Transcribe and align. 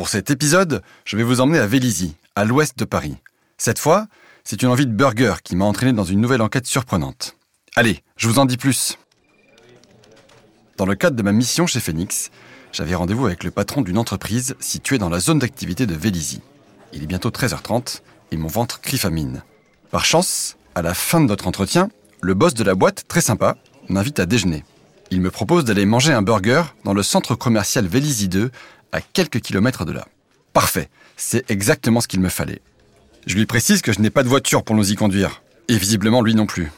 Pour 0.00 0.08
cet 0.08 0.30
épisode, 0.30 0.80
je 1.04 1.18
vais 1.18 1.22
vous 1.22 1.42
emmener 1.42 1.58
à 1.58 1.66
Vélizy, 1.66 2.16
à 2.34 2.46
l'ouest 2.46 2.78
de 2.78 2.86
Paris. 2.86 3.16
Cette 3.58 3.78
fois, 3.78 4.06
c'est 4.44 4.62
une 4.62 4.70
envie 4.70 4.86
de 4.86 4.92
burger 4.92 5.34
qui 5.44 5.56
m'a 5.56 5.66
entraîné 5.66 5.92
dans 5.92 6.04
une 6.04 6.22
nouvelle 6.22 6.40
enquête 6.40 6.64
surprenante. 6.64 7.36
Allez, 7.76 8.02
je 8.16 8.26
vous 8.26 8.38
en 8.38 8.46
dis 8.46 8.56
plus. 8.56 8.96
Dans 10.78 10.86
le 10.86 10.94
cadre 10.94 11.16
de 11.16 11.22
ma 11.22 11.32
mission 11.32 11.66
chez 11.66 11.80
Phoenix, 11.80 12.30
j'avais 12.72 12.94
rendez-vous 12.94 13.26
avec 13.26 13.44
le 13.44 13.50
patron 13.50 13.82
d'une 13.82 13.98
entreprise 13.98 14.56
située 14.58 14.96
dans 14.96 15.10
la 15.10 15.20
zone 15.20 15.38
d'activité 15.38 15.84
de 15.84 15.94
Vélizy. 15.94 16.40
Il 16.94 17.02
est 17.02 17.06
bientôt 17.06 17.28
13h30 17.28 18.00
et 18.32 18.38
mon 18.38 18.48
ventre 18.48 18.80
crie 18.80 18.96
famine. 18.96 19.42
Par 19.90 20.06
chance, 20.06 20.56
à 20.74 20.80
la 20.80 20.94
fin 20.94 21.20
de 21.20 21.26
notre 21.26 21.46
entretien, 21.46 21.90
le 22.22 22.32
boss 22.32 22.54
de 22.54 22.64
la 22.64 22.74
boîte, 22.74 23.04
très 23.06 23.20
sympa, 23.20 23.58
m'invite 23.90 24.18
à 24.18 24.24
déjeuner. 24.24 24.64
Il 25.10 25.20
me 25.20 25.30
propose 25.30 25.64
d'aller 25.64 25.84
manger 25.84 26.14
un 26.14 26.22
burger 26.22 26.62
dans 26.84 26.94
le 26.94 27.02
centre 27.02 27.34
commercial 27.34 27.86
Vélizy 27.86 28.28
2, 28.28 28.50
à 28.92 29.00
quelques 29.00 29.40
kilomètres 29.40 29.84
de 29.84 29.92
là. 29.92 30.06
Parfait, 30.52 30.88
c'est 31.16 31.48
exactement 31.50 32.00
ce 32.00 32.08
qu'il 32.08 32.20
me 32.20 32.28
fallait. 32.28 32.60
Je 33.26 33.36
lui 33.36 33.46
précise 33.46 33.82
que 33.82 33.92
je 33.92 34.00
n'ai 34.00 34.10
pas 34.10 34.22
de 34.22 34.28
voiture 34.28 34.62
pour 34.62 34.74
nous 34.74 34.90
y 34.90 34.94
conduire, 34.94 35.42
et 35.68 35.76
visiblement 35.76 36.22
lui 36.22 36.34
non 36.34 36.46
plus. 36.46 36.70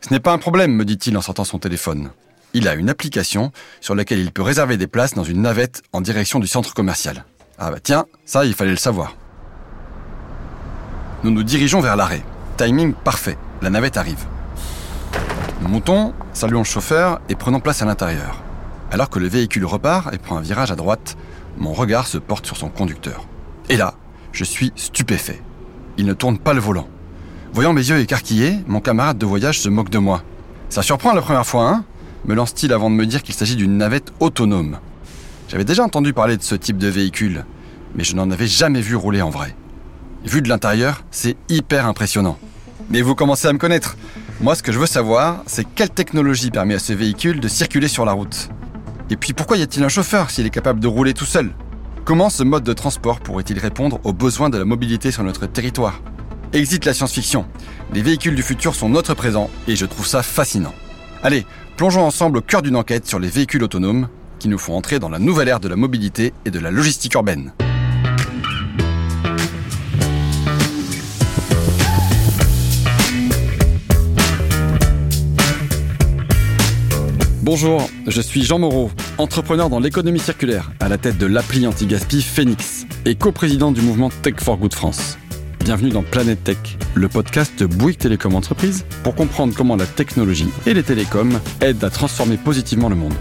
Ce 0.00 0.12
n'est 0.12 0.20
pas 0.20 0.32
un 0.32 0.38
problème, 0.38 0.74
me 0.74 0.84
dit-il 0.84 1.16
en 1.16 1.22
sortant 1.22 1.44
son 1.44 1.58
téléphone. 1.58 2.10
Il 2.54 2.68
a 2.68 2.74
une 2.74 2.88
application 2.88 3.52
sur 3.80 3.94
laquelle 3.94 4.20
il 4.20 4.32
peut 4.32 4.42
réserver 4.42 4.76
des 4.76 4.86
places 4.86 5.14
dans 5.14 5.24
une 5.24 5.42
navette 5.42 5.82
en 5.92 6.00
direction 6.00 6.38
du 6.40 6.46
centre 6.46 6.74
commercial. 6.74 7.24
Ah 7.58 7.70
bah 7.70 7.78
tiens, 7.82 8.06
ça 8.24 8.44
il 8.44 8.54
fallait 8.54 8.70
le 8.70 8.76
savoir. 8.76 9.16
Nous 11.24 11.30
nous 11.30 11.42
dirigeons 11.42 11.80
vers 11.80 11.96
l'arrêt. 11.96 12.22
Timing 12.56 12.94
parfait, 12.94 13.36
la 13.60 13.70
navette 13.70 13.96
arrive. 13.96 14.24
Nous 15.60 15.68
montons, 15.68 16.14
saluons 16.32 16.60
le 16.60 16.64
chauffeur 16.64 17.20
et 17.28 17.34
prenons 17.34 17.60
place 17.60 17.82
à 17.82 17.84
l'intérieur. 17.84 18.42
Alors 18.90 19.10
que 19.10 19.18
le 19.18 19.26
véhicule 19.28 19.66
repart 19.66 20.14
et 20.14 20.18
prend 20.18 20.38
un 20.38 20.40
virage 20.40 20.70
à 20.70 20.76
droite, 20.76 21.16
mon 21.58 21.72
regard 21.72 22.06
se 22.06 22.18
porte 22.18 22.46
sur 22.46 22.56
son 22.56 22.68
conducteur. 22.68 23.26
Et 23.68 23.76
là, 23.76 23.94
je 24.32 24.44
suis 24.44 24.72
stupéfait. 24.76 25.42
Il 25.96 26.06
ne 26.06 26.14
tourne 26.14 26.38
pas 26.38 26.54
le 26.54 26.60
volant. 26.60 26.88
Voyant 27.52 27.72
mes 27.72 27.88
yeux 27.88 27.98
écarquillés, 27.98 28.58
mon 28.66 28.80
camarade 28.80 29.18
de 29.18 29.26
voyage 29.26 29.60
se 29.60 29.68
moque 29.68 29.90
de 29.90 29.98
moi. 29.98 30.22
Ça 30.68 30.82
surprend 30.82 31.12
la 31.12 31.22
première 31.22 31.46
fois, 31.46 31.68
hein? 31.68 31.84
me 32.24 32.34
lance-t-il 32.34 32.72
avant 32.72 32.90
de 32.90 32.94
me 32.94 33.06
dire 33.06 33.22
qu'il 33.22 33.34
s'agit 33.34 33.56
d'une 33.56 33.76
navette 33.76 34.12
autonome. 34.20 34.78
J'avais 35.48 35.64
déjà 35.64 35.82
entendu 35.82 36.12
parler 36.12 36.36
de 36.36 36.42
ce 36.42 36.54
type 36.54 36.78
de 36.78 36.88
véhicule, 36.88 37.44
mais 37.94 38.04
je 38.04 38.14
n'en 38.14 38.30
avais 38.30 38.46
jamais 38.46 38.80
vu 38.80 38.96
rouler 38.96 39.22
en 39.22 39.30
vrai. 39.30 39.56
Vu 40.24 40.42
de 40.42 40.48
l'intérieur, 40.48 41.04
c'est 41.10 41.36
hyper 41.48 41.86
impressionnant. 41.86 42.38
Mais 42.90 43.02
vous 43.02 43.14
commencez 43.14 43.48
à 43.48 43.52
me 43.52 43.58
connaître. 43.58 43.96
Moi, 44.40 44.54
ce 44.54 44.62
que 44.62 44.72
je 44.72 44.78
veux 44.78 44.86
savoir, 44.86 45.42
c'est 45.46 45.66
quelle 45.74 45.90
technologie 45.90 46.50
permet 46.50 46.74
à 46.74 46.78
ce 46.78 46.92
véhicule 46.92 47.40
de 47.40 47.48
circuler 47.48 47.88
sur 47.88 48.04
la 48.04 48.12
route. 48.12 48.50
Et 49.10 49.16
puis 49.16 49.32
pourquoi 49.32 49.56
y 49.56 49.62
a-t-il 49.62 49.82
un 49.84 49.88
chauffeur 49.88 50.30
s'il 50.30 50.46
est 50.46 50.50
capable 50.50 50.80
de 50.80 50.86
rouler 50.86 51.14
tout 51.14 51.24
seul? 51.24 51.50
Comment 52.04 52.28
ce 52.28 52.42
mode 52.42 52.64
de 52.64 52.72
transport 52.74 53.20
pourrait-il 53.20 53.58
répondre 53.58 54.00
aux 54.04 54.12
besoins 54.12 54.50
de 54.50 54.58
la 54.58 54.64
mobilité 54.64 55.10
sur 55.10 55.22
notre 55.22 55.46
territoire? 55.46 56.02
Exit 56.52 56.84
la 56.84 56.92
science-fiction. 56.92 57.46
Les 57.94 58.02
véhicules 58.02 58.34
du 58.34 58.42
futur 58.42 58.74
sont 58.74 58.88
notre 58.88 59.14
présent 59.14 59.50
et 59.66 59.76
je 59.76 59.86
trouve 59.86 60.06
ça 60.06 60.22
fascinant. 60.22 60.74
Allez, 61.22 61.46
plongeons 61.76 62.04
ensemble 62.04 62.38
au 62.38 62.42
cœur 62.42 62.62
d'une 62.62 62.76
enquête 62.76 63.06
sur 63.06 63.18
les 63.18 63.28
véhicules 63.28 63.62
autonomes 63.62 64.08
qui 64.38 64.48
nous 64.48 64.58
font 64.58 64.76
entrer 64.76 64.98
dans 64.98 65.08
la 65.08 65.18
nouvelle 65.18 65.48
ère 65.48 65.60
de 65.60 65.68
la 65.68 65.76
mobilité 65.76 66.32
et 66.44 66.50
de 66.50 66.60
la 66.60 66.70
logistique 66.70 67.14
urbaine. 67.14 67.52
Bonjour, 77.50 77.88
je 78.06 78.20
suis 78.20 78.42
Jean 78.42 78.58
Moreau, 78.58 78.90
entrepreneur 79.16 79.70
dans 79.70 79.80
l'économie 79.80 80.18
circulaire, 80.18 80.70
à 80.80 80.90
la 80.90 80.98
tête 80.98 81.16
de 81.16 81.24
l'appli 81.24 81.66
anti-gaspi 81.66 82.20
Phoenix 82.20 82.84
et 83.06 83.14
coprésident 83.14 83.72
du 83.72 83.80
mouvement 83.80 84.10
Tech 84.10 84.34
for 84.36 84.58
Good 84.58 84.74
France. 84.74 85.16
Bienvenue 85.64 85.88
dans 85.88 86.02
Planète 86.02 86.44
Tech, 86.44 86.58
le 86.94 87.08
podcast 87.08 87.58
de 87.58 87.64
Bouygues 87.64 87.96
Télécom 87.96 88.34
Entreprise 88.34 88.84
pour 89.02 89.14
comprendre 89.14 89.54
comment 89.56 89.76
la 89.76 89.86
technologie 89.86 90.50
et 90.66 90.74
les 90.74 90.82
télécoms 90.82 91.40
aident 91.62 91.84
à 91.84 91.88
transformer 91.88 92.36
positivement 92.36 92.90
le 92.90 92.96
monde. 92.96 93.14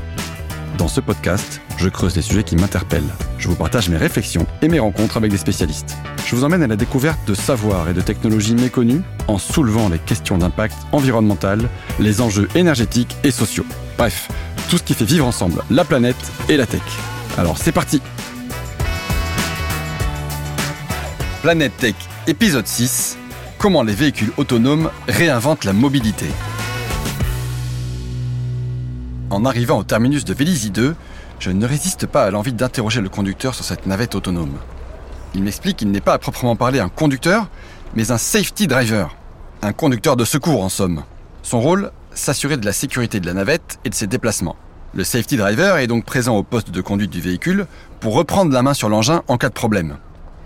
Dans 0.78 0.88
ce 0.88 1.02
podcast, 1.02 1.60
je 1.78 1.90
creuse 1.90 2.16
les 2.16 2.22
sujets 2.22 2.44
qui 2.44 2.56
m'interpellent. 2.56 3.12
Je 3.40 3.48
vous 3.48 3.56
partage 3.56 3.90
mes 3.90 3.98
réflexions 3.98 4.46
et 4.62 4.68
mes 4.68 4.78
rencontres 4.78 5.18
avec 5.18 5.32
des 5.32 5.38
spécialistes. 5.38 5.98
Je 6.24 6.36
vous 6.36 6.44
emmène 6.44 6.62
à 6.62 6.68
la 6.68 6.76
découverte 6.76 7.20
de 7.28 7.34
savoirs 7.34 7.90
et 7.90 7.96
de 7.96 8.02
technologies 8.02 8.54
méconnues 8.54 9.02
en 9.28 9.40
soulevant 9.40 9.90
les 9.90 9.98
questions 9.98 10.38
d'impact 10.38 10.76
environnemental, 10.92 11.68
les 12.00 12.22
enjeux 12.22 12.48
énergétiques 12.54 13.18
et 13.24 13.32
sociaux. 13.32 13.66
Bref, 13.98 14.30
tout 14.70 14.78
ce 14.78 14.84
qui 14.84 14.94
fait 14.94 15.06
vivre 15.06 15.26
ensemble 15.26 15.64
la 15.72 15.84
planète 15.84 16.32
et 16.48 16.58
la 16.58 16.68
tech. 16.68 16.82
Alors 17.40 17.58
c'est 17.58 17.72
parti 17.72 18.00
Planète 21.42 21.76
Tech, 21.78 21.96
épisode 22.28 22.68
6. 22.68 23.18
Comment 23.58 23.82
les 23.82 23.94
véhicules 23.94 24.32
autonomes 24.38 24.92
réinventent 25.08 25.64
la 25.64 25.74
mobilité? 25.74 26.28
En 29.30 29.44
arrivant 29.44 29.80
au 29.80 29.84
terminus 29.84 30.24
de 30.24 30.34
Vélizy 30.34 30.72
2, 30.72 30.96
je 31.40 31.52
ne 31.52 31.66
résiste 31.66 32.06
pas 32.08 32.24
à 32.24 32.32
l'envie 32.32 32.54
d'interroger 32.54 33.02
le 33.02 33.10
conducteur 33.10 33.56
sur 33.56 33.66
cette 33.66 33.86
navette 33.86 34.16
autonome. 34.16 34.56
Il 35.36 35.44
m'explique 35.44 35.78
qu'il 35.78 35.92
n'est 35.92 36.00
pas 36.00 36.14
à 36.14 36.18
proprement 36.18 36.56
parler 36.56 36.80
un 36.80 36.88
conducteur, 36.88 37.50
mais 37.94 38.12
un 38.12 38.18
safety 38.18 38.68
driver. 38.68 39.14
Un 39.62 39.74
conducteur 39.74 40.16
de 40.16 40.24
secours 40.24 40.64
en 40.64 40.70
somme. 40.70 41.04
Son 41.44 41.60
rôle, 41.60 41.92
s'assurer 42.14 42.56
de 42.56 42.66
la 42.66 42.72
sécurité 42.72 43.20
de 43.20 43.26
la 43.26 43.34
navette 43.34 43.80
et 43.84 43.90
de 43.90 43.96
ses 43.96 44.08
déplacements. 44.08 44.56
Le 44.94 45.04
safety 45.04 45.36
driver 45.36 45.78
est 45.78 45.88
donc 45.88 46.06
présent 46.06 46.38
au 46.38 46.44
poste 46.44 46.72
de 46.72 46.82
conduite 46.82 47.12
du 47.12 47.20
véhicule 47.20 47.68
pour 48.00 48.14
reprendre 48.14 48.54
la 48.54 48.62
main 48.62 48.74
sur 48.74 48.88
l'engin 48.88 49.24
en 49.28 49.38
cas 49.38 49.50
de 49.50 49.54
problème. 49.54 49.98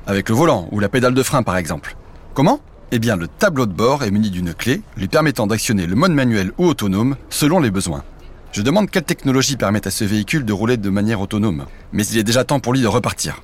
Avec 0.07 0.27
le 0.27 0.35
volant 0.35 0.67
ou 0.71 0.79
la 0.79 0.89
pédale 0.89 1.13
de 1.13 1.23
frein 1.23 1.43
par 1.43 1.57
exemple. 1.57 1.95
Comment? 2.33 2.59
Eh 2.91 2.97
bien 2.97 3.15
le 3.15 3.27
tableau 3.27 3.67
de 3.67 3.73
bord 3.73 4.03
est 4.03 4.11
muni 4.11 4.31
d'une 4.31 4.55
clé 4.55 4.81
lui 4.97 5.07
permettant 5.07 5.45
d'actionner 5.45 5.85
le 5.85 5.95
mode 5.95 6.11
manuel 6.11 6.51
ou 6.57 6.65
autonome 6.65 7.15
selon 7.29 7.59
les 7.59 7.71
besoins. 7.71 8.03
Je 8.51 8.62
demande 8.62 8.89
quelle 8.89 9.03
technologie 9.03 9.56
permet 9.56 9.88
à 9.88 9.91
ce 9.91 10.03
véhicule 10.03 10.44
de 10.44 10.51
rouler 10.51 10.75
de 10.75 10.89
manière 10.89 11.22
autonome. 11.22 11.67
Mais 11.94 12.06
il 12.07 12.17
est 12.17 12.23
déjà 12.23 12.44
temps 12.44 12.59
pour 12.59 12.73
lui 12.73 12.81
de 12.81 12.88
repartir. 12.88 13.41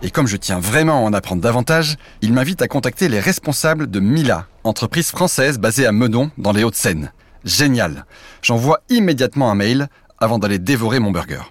Et 0.00 0.10
comme 0.10 0.26
je 0.26 0.38
tiens 0.38 0.60
vraiment 0.60 0.96
à 0.96 1.00
en 1.00 1.12
apprendre 1.12 1.42
davantage, 1.42 1.96
il 2.22 2.32
m'invite 2.32 2.62
à 2.62 2.68
contacter 2.68 3.10
les 3.10 3.20
responsables 3.20 3.90
de 3.90 4.00
Mila, 4.00 4.46
entreprise 4.64 5.10
française 5.10 5.58
basée 5.58 5.86
à 5.86 5.92
Meudon, 5.92 6.30
dans 6.38 6.52
les 6.52 6.64
Hauts-de-Seine. 6.64 7.12
Génial 7.44 8.06
J'envoie 8.40 8.80
immédiatement 8.88 9.50
un 9.50 9.54
mail 9.54 9.88
avant 10.18 10.38
d'aller 10.38 10.58
dévorer 10.58 10.98
mon 10.98 11.10
burger. 11.10 11.42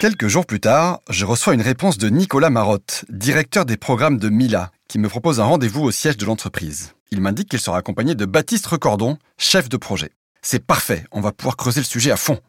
Quelques 0.00 0.26
jours 0.26 0.44
plus 0.44 0.60
tard, 0.60 1.00
je 1.08 1.24
reçois 1.24 1.54
une 1.54 1.62
réponse 1.62 1.98
de 1.98 2.08
Nicolas 2.08 2.50
Marotte, 2.50 3.04
directeur 3.10 3.64
des 3.64 3.76
programmes 3.76 4.18
de 4.18 4.28
Mila, 4.28 4.72
qui 4.88 4.98
me 4.98 5.08
propose 5.08 5.40
un 5.40 5.44
rendez-vous 5.44 5.82
au 5.82 5.92
siège 5.92 6.16
de 6.16 6.26
l'entreprise. 6.26 6.94
Il 7.14 7.20
m'indique 7.20 7.48
qu'il 7.48 7.60
sera 7.60 7.78
accompagné 7.78 8.16
de 8.16 8.24
Baptiste 8.24 8.66
Recordon, 8.66 9.18
chef 9.38 9.68
de 9.68 9.76
projet. 9.76 10.10
C'est 10.42 10.66
parfait, 10.66 11.04
on 11.12 11.20
va 11.20 11.30
pouvoir 11.30 11.56
creuser 11.56 11.78
le 11.78 11.86
sujet 11.86 12.10
à 12.10 12.16
fond. 12.16 12.40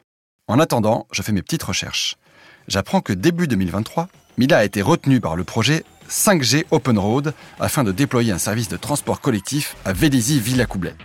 En 0.47 0.59
attendant, 0.59 1.05
je 1.11 1.21
fais 1.21 1.33
mes 1.33 1.43
petites 1.43 1.61
recherches. 1.61 2.15
J'apprends 2.67 3.01
que 3.01 3.13
début 3.13 3.47
2023, 3.47 4.07
Mila 4.39 4.57
a 4.57 4.63
été 4.63 4.81
retenu 4.81 5.21
par 5.21 5.35
le 5.35 5.43
projet 5.43 5.83
5G 6.09 6.65
Open 6.71 6.97
Road 6.97 7.35
afin 7.59 7.83
de 7.83 7.91
déployer 7.91 8.31
un 8.31 8.39
service 8.39 8.67
de 8.67 8.75
transport 8.75 9.21
collectif 9.21 9.75
à 9.85 9.93
Vélizy-Villacoublay. 9.93 10.95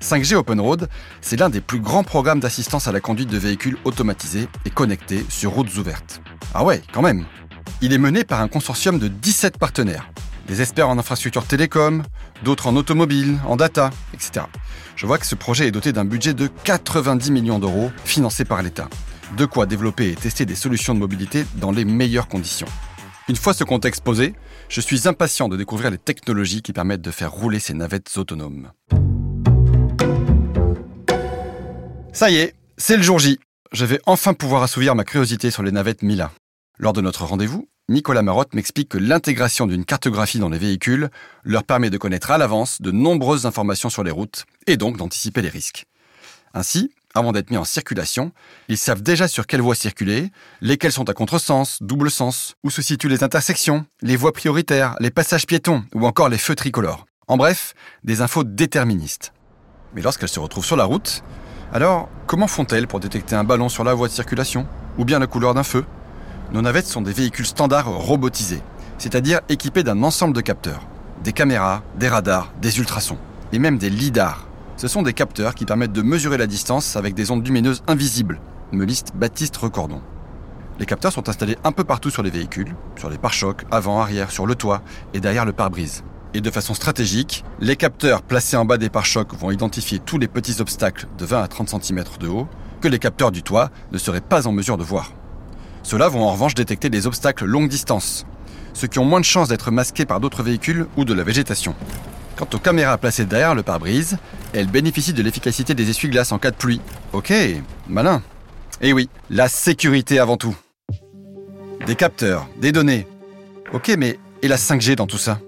5G 0.00 0.36
Open 0.36 0.58
Road, 0.58 0.88
c'est 1.20 1.38
l'un 1.38 1.50
des 1.50 1.60
plus 1.60 1.80
grands 1.80 2.04
programmes 2.04 2.40
d'assistance 2.40 2.88
à 2.88 2.92
la 2.92 3.00
conduite 3.00 3.28
de 3.28 3.36
véhicules 3.36 3.76
automatisés 3.84 4.48
et 4.64 4.70
connectés 4.70 5.26
sur 5.28 5.50
routes 5.50 5.76
ouvertes. 5.76 6.22
Ah 6.54 6.64
ouais, 6.64 6.80
quand 6.94 7.02
même 7.02 7.26
Il 7.82 7.92
est 7.92 7.98
mené 7.98 8.24
par 8.24 8.40
un 8.40 8.48
consortium 8.48 8.98
de 8.98 9.08
17 9.08 9.58
partenaires, 9.58 10.08
des 10.46 10.60
experts 10.60 10.88
en 10.88 10.98
infrastructure 10.98 11.46
télécom, 11.46 12.02
d'autres 12.42 12.66
en 12.66 12.76
automobile, 12.76 13.38
en 13.46 13.56
data, 13.56 13.90
etc. 14.12 14.46
Je 14.96 15.06
vois 15.06 15.18
que 15.18 15.26
ce 15.26 15.34
projet 15.34 15.66
est 15.66 15.70
doté 15.70 15.92
d'un 15.92 16.04
budget 16.04 16.34
de 16.34 16.48
90 16.64 17.30
millions 17.30 17.58
d'euros 17.58 17.90
financé 18.04 18.44
par 18.44 18.62
l'État. 18.62 18.88
De 19.36 19.46
quoi 19.46 19.66
développer 19.66 20.10
et 20.10 20.14
tester 20.14 20.46
des 20.46 20.54
solutions 20.54 20.94
de 20.94 21.00
mobilité 21.00 21.44
dans 21.56 21.72
les 21.72 21.84
meilleures 21.84 22.28
conditions. 22.28 22.68
Une 23.28 23.36
fois 23.36 23.54
ce 23.54 23.64
contexte 23.64 24.04
posé, 24.04 24.34
je 24.68 24.80
suis 24.80 25.08
impatient 25.08 25.48
de 25.48 25.56
découvrir 25.56 25.90
les 25.90 25.98
technologies 25.98 26.62
qui 26.62 26.72
permettent 26.72 27.00
de 27.00 27.10
faire 27.10 27.32
rouler 27.32 27.58
ces 27.58 27.74
navettes 27.74 28.10
autonomes. 28.16 28.70
Ça 32.12 32.30
y 32.30 32.36
est, 32.36 32.54
c'est 32.76 32.96
le 32.96 33.02
jour 33.02 33.18
J. 33.18 33.40
Je 33.72 33.84
vais 33.84 34.00
enfin 34.06 34.34
pouvoir 34.34 34.62
assouvir 34.62 34.94
ma 34.94 35.04
curiosité 35.04 35.50
sur 35.50 35.62
les 35.62 35.72
navettes 35.72 36.02
Mila. 36.02 36.30
Lors 36.78 36.92
de 36.92 37.00
notre 37.00 37.24
rendez-vous, 37.24 37.68
Nicolas 37.90 38.22
Marotte 38.22 38.54
m'explique 38.54 38.88
que 38.88 38.96
l'intégration 38.96 39.66
d'une 39.66 39.84
cartographie 39.84 40.38
dans 40.38 40.48
les 40.48 40.58
véhicules 40.58 41.10
leur 41.42 41.64
permet 41.64 41.90
de 41.90 41.98
connaître 41.98 42.30
à 42.30 42.38
l'avance 42.38 42.80
de 42.80 42.90
nombreuses 42.90 43.44
informations 43.44 43.90
sur 43.90 44.02
les 44.02 44.10
routes 44.10 44.46
et 44.66 44.78
donc 44.78 44.96
d'anticiper 44.96 45.42
les 45.42 45.50
risques. 45.50 45.84
Ainsi, 46.54 46.90
avant 47.14 47.32
d'être 47.32 47.50
mis 47.50 47.58
en 47.58 47.64
circulation, 47.64 48.32
ils 48.68 48.78
savent 48.78 49.02
déjà 49.02 49.28
sur 49.28 49.46
quelles 49.46 49.60
voies 49.60 49.74
circuler, 49.74 50.30
lesquelles 50.62 50.92
sont 50.92 51.10
à 51.10 51.12
contresens, 51.12 51.76
double 51.82 52.10
sens, 52.10 52.54
où 52.64 52.70
se 52.70 52.80
situent 52.80 53.10
les 53.10 53.22
intersections, 53.22 53.84
les 54.00 54.16
voies 54.16 54.32
prioritaires, 54.32 54.96
les 54.98 55.10
passages 55.10 55.46
piétons 55.46 55.84
ou 55.94 56.06
encore 56.06 56.30
les 56.30 56.38
feux 56.38 56.54
tricolores. 56.54 57.04
En 57.28 57.36
bref, 57.36 57.74
des 58.02 58.22
infos 58.22 58.44
déterministes. 58.44 59.34
Mais 59.94 60.00
lorsqu'elles 60.00 60.30
se 60.30 60.40
retrouvent 60.40 60.64
sur 60.64 60.76
la 60.76 60.84
route, 60.84 61.22
Alors, 61.70 62.08
comment 62.26 62.46
font-elles 62.46 62.86
pour 62.86 63.00
détecter 63.00 63.34
un 63.34 63.44
ballon 63.44 63.68
sur 63.68 63.84
la 63.84 63.94
voie 63.94 64.08
de 64.08 64.12
circulation 64.12 64.66
Ou 64.96 65.04
bien 65.04 65.18
la 65.18 65.26
couleur 65.26 65.54
d'un 65.54 65.64
feu? 65.64 65.84
Nos 66.52 66.62
navettes 66.62 66.86
sont 66.86 67.02
des 67.02 67.12
véhicules 67.12 67.46
standards 67.46 67.90
robotisés, 67.90 68.62
c'est-à-dire 68.98 69.40
équipés 69.48 69.82
d'un 69.82 70.02
ensemble 70.02 70.34
de 70.34 70.40
capteurs. 70.40 70.86
Des 71.24 71.32
caméras, 71.32 71.82
des 71.98 72.08
radars, 72.08 72.52
des 72.60 72.78
ultrasons, 72.78 73.18
et 73.52 73.58
même 73.58 73.78
des 73.78 73.90
lidars. 73.90 74.46
Ce 74.76 74.88
sont 74.88 75.02
des 75.02 75.12
capteurs 75.12 75.54
qui 75.54 75.64
permettent 75.64 75.92
de 75.92 76.02
mesurer 76.02 76.36
la 76.36 76.46
distance 76.46 76.96
avec 76.96 77.14
des 77.14 77.30
ondes 77.30 77.46
lumineuses 77.46 77.82
invisibles, 77.86 78.40
me 78.72 78.84
liste 78.84 79.12
Baptiste 79.14 79.56
Recordon. 79.56 80.00
Les 80.78 80.86
capteurs 80.86 81.12
sont 81.12 81.28
installés 81.28 81.56
un 81.62 81.72
peu 81.72 81.84
partout 81.84 82.10
sur 82.10 82.22
les 82.22 82.30
véhicules, 82.30 82.74
sur 82.96 83.08
les 83.08 83.18
pare-chocs, 83.18 83.62
avant, 83.70 84.00
arrière, 84.00 84.30
sur 84.30 84.46
le 84.46 84.54
toit 84.54 84.82
et 85.12 85.20
derrière 85.20 85.44
le 85.44 85.52
pare-brise. 85.52 86.02
Et 86.34 86.40
de 86.40 86.50
façon 86.50 86.74
stratégique, 86.74 87.44
les 87.60 87.76
capteurs 87.76 88.22
placés 88.22 88.56
en 88.56 88.64
bas 88.64 88.76
des 88.76 88.90
pare-chocs 88.90 89.34
vont 89.34 89.52
identifier 89.52 90.00
tous 90.00 90.18
les 90.18 90.26
petits 90.26 90.60
obstacles 90.60 91.06
de 91.16 91.24
20 91.24 91.42
à 91.42 91.48
30 91.48 91.82
cm 91.82 92.04
de 92.18 92.26
haut 92.26 92.48
que 92.80 92.88
les 92.88 92.98
capteurs 92.98 93.30
du 93.30 93.44
toit 93.44 93.70
ne 93.92 93.98
seraient 93.98 94.20
pas 94.20 94.48
en 94.48 94.52
mesure 94.52 94.76
de 94.76 94.82
voir. 94.82 95.12
Ceux-là 95.84 96.08
vont 96.08 96.24
en 96.24 96.32
revanche 96.32 96.54
détecter 96.54 96.90
des 96.90 97.06
obstacles 97.06 97.44
longue 97.44 97.68
distance, 97.68 98.26
ceux 98.72 98.88
qui 98.88 98.98
ont 98.98 99.04
moins 99.04 99.20
de 99.20 99.24
chances 99.24 99.48
d'être 99.48 99.70
masqués 99.70 100.06
par 100.06 100.18
d'autres 100.18 100.42
véhicules 100.42 100.86
ou 100.96 101.04
de 101.04 101.14
la 101.14 101.22
végétation. 101.22 101.74
Quant 102.36 102.48
aux 102.52 102.58
caméras 102.58 102.98
placées 102.98 103.26
derrière 103.26 103.54
le 103.54 103.62
pare-brise, 103.62 104.16
elles 104.54 104.66
bénéficient 104.66 105.12
de 105.12 105.22
l'efficacité 105.22 105.74
des 105.74 105.90
essuie-glaces 105.90 106.32
en 106.32 106.38
cas 106.38 106.50
de 106.50 106.56
pluie. 106.56 106.80
Ok, 107.12 107.32
malin. 107.86 108.22
Et 108.80 108.88
eh 108.88 108.92
oui, 108.92 109.08
la 109.30 109.46
sécurité 109.46 110.18
avant 110.18 110.36
tout. 110.36 110.56
Des 111.86 111.94
capteurs, 111.94 112.48
des 112.60 112.72
données. 112.72 113.06
Ok, 113.72 113.94
mais 113.96 114.18
et 114.42 114.48
la 114.48 114.56
5G 114.56 114.96
dans 114.96 115.06
tout 115.06 115.18
ça? 115.18 115.38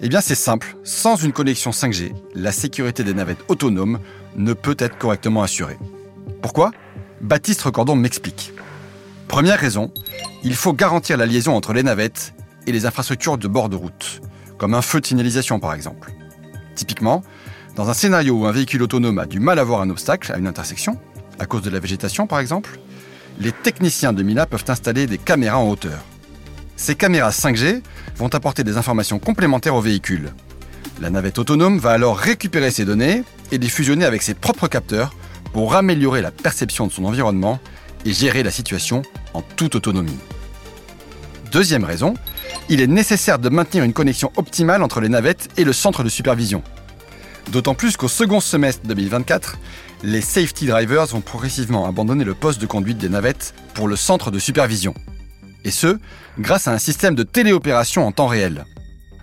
Eh 0.00 0.08
bien 0.08 0.20
c'est 0.20 0.34
simple, 0.34 0.76
sans 0.82 1.16
une 1.16 1.32
connexion 1.32 1.72
5G, 1.72 2.12
la 2.34 2.52
sécurité 2.52 3.04
des 3.04 3.14
navettes 3.14 3.44
autonomes 3.48 3.98
ne 4.36 4.54
peut 4.54 4.76
être 4.78 4.96
correctement 4.96 5.42
assurée. 5.42 5.76
Pourquoi? 6.40 6.70
Baptiste 7.20 7.62
Recordon 7.62 7.96
m'explique. 7.96 8.52
Première 9.28 9.60
raison, 9.60 9.92
il 10.42 10.54
faut 10.54 10.72
garantir 10.72 11.16
la 11.16 11.26
liaison 11.26 11.54
entre 11.54 11.72
les 11.72 11.82
navettes 11.82 12.34
et 12.66 12.72
les 12.72 12.86
infrastructures 12.86 13.38
de 13.38 13.46
bord 13.46 13.68
de 13.68 13.76
route, 13.76 14.20
comme 14.56 14.74
un 14.74 14.82
feu 14.82 15.00
de 15.00 15.06
signalisation 15.06 15.60
par 15.60 15.74
exemple. 15.74 16.10
Typiquement, 16.74 17.22
dans 17.76 17.88
un 17.88 17.94
scénario 17.94 18.34
où 18.34 18.46
un 18.46 18.52
véhicule 18.52 18.82
autonome 18.82 19.18
a 19.18 19.26
du 19.26 19.38
mal 19.38 19.58
à 19.58 19.64
voir 19.64 19.82
un 19.82 19.90
obstacle 19.90 20.32
à 20.32 20.38
une 20.38 20.46
intersection, 20.46 20.98
à 21.38 21.46
cause 21.46 21.62
de 21.62 21.70
la 21.70 21.78
végétation 21.78 22.26
par 22.26 22.40
exemple, 22.40 22.80
les 23.38 23.52
techniciens 23.52 24.12
de 24.12 24.22
Mila 24.22 24.46
peuvent 24.46 24.64
installer 24.66 25.06
des 25.06 25.18
caméras 25.18 25.58
en 25.58 25.68
hauteur. 25.68 26.00
Ces 26.76 26.94
caméras 26.94 27.30
5G 27.30 27.82
vont 28.16 28.34
apporter 28.34 28.64
des 28.64 28.76
informations 28.76 29.18
complémentaires 29.18 29.74
au 29.74 29.80
véhicule. 29.80 30.32
La 31.00 31.10
navette 31.10 31.38
autonome 31.38 31.78
va 31.78 31.90
alors 31.90 32.16
récupérer 32.18 32.70
ces 32.70 32.84
données 32.84 33.22
et 33.52 33.58
les 33.58 33.68
fusionner 33.68 34.04
avec 34.04 34.22
ses 34.22 34.34
propres 34.34 34.68
capteurs 34.68 35.14
pour 35.52 35.74
améliorer 35.74 36.22
la 36.22 36.30
perception 36.30 36.86
de 36.86 36.92
son 36.92 37.04
environnement 37.04 37.60
et 38.04 38.12
gérer 38.12 38.42
la 38.42 38.50
situation 38.50 39.02
en 39.34 39.42
toute 39.42 39.74
autonomie. 39.74 40.18
Deuxième 41.52 41.84
raison, 41.84 42.14
il 42.68 42.80
est 42.80 42.86
nécessaire 42.86 43.38
de 43.38 43.48
maintenir 43.48 43.84
une 43.84 43.92
connexion 43.92 44.30
optimale 44.36 44.82
entre 44.82 45.00
les 45.00 45.08
navettes 45.08 45.48
et 45.56 45.64
le 45.64 45.72
centre 45.72 46.04
de 46.04 46.08
supervision. 46.08 46.62
D'autant 47.50 47.74
plus 47.74 47.96
qu'au 47.96 48.08
second 48.08 48.40
semestre 48.40 48.86
2024, 48.86 49.56
les 50.02 50.20
safety 50.20 50.66
drivers 50.66 51.06
vont 51.06 51.22
progressivement 51.22 51.86
abandonner 51.86 52.24
le 52.24 52.34
poste 52.34 52.60
de 52.60 52.66
conduite 52.66 52.98
des 52.98 53.08
navettes 53.08 53.54
pour 53.72 53.88
le 53.88 53.96
centre 53.96 54.30
de 54.30 54.38
supervision. 54.38 54.92
Et 55.64 55.70
ce, 55.70 55.98
grâce 56.38 56.68
à 56.68 56.72
un 56.72 56.78
système 56.78 57.14
de 57.14 57.22
téléopération 57.22 58.06
en 58.06 58.12
temps 58.12 58.26
réel. 58.26 58.64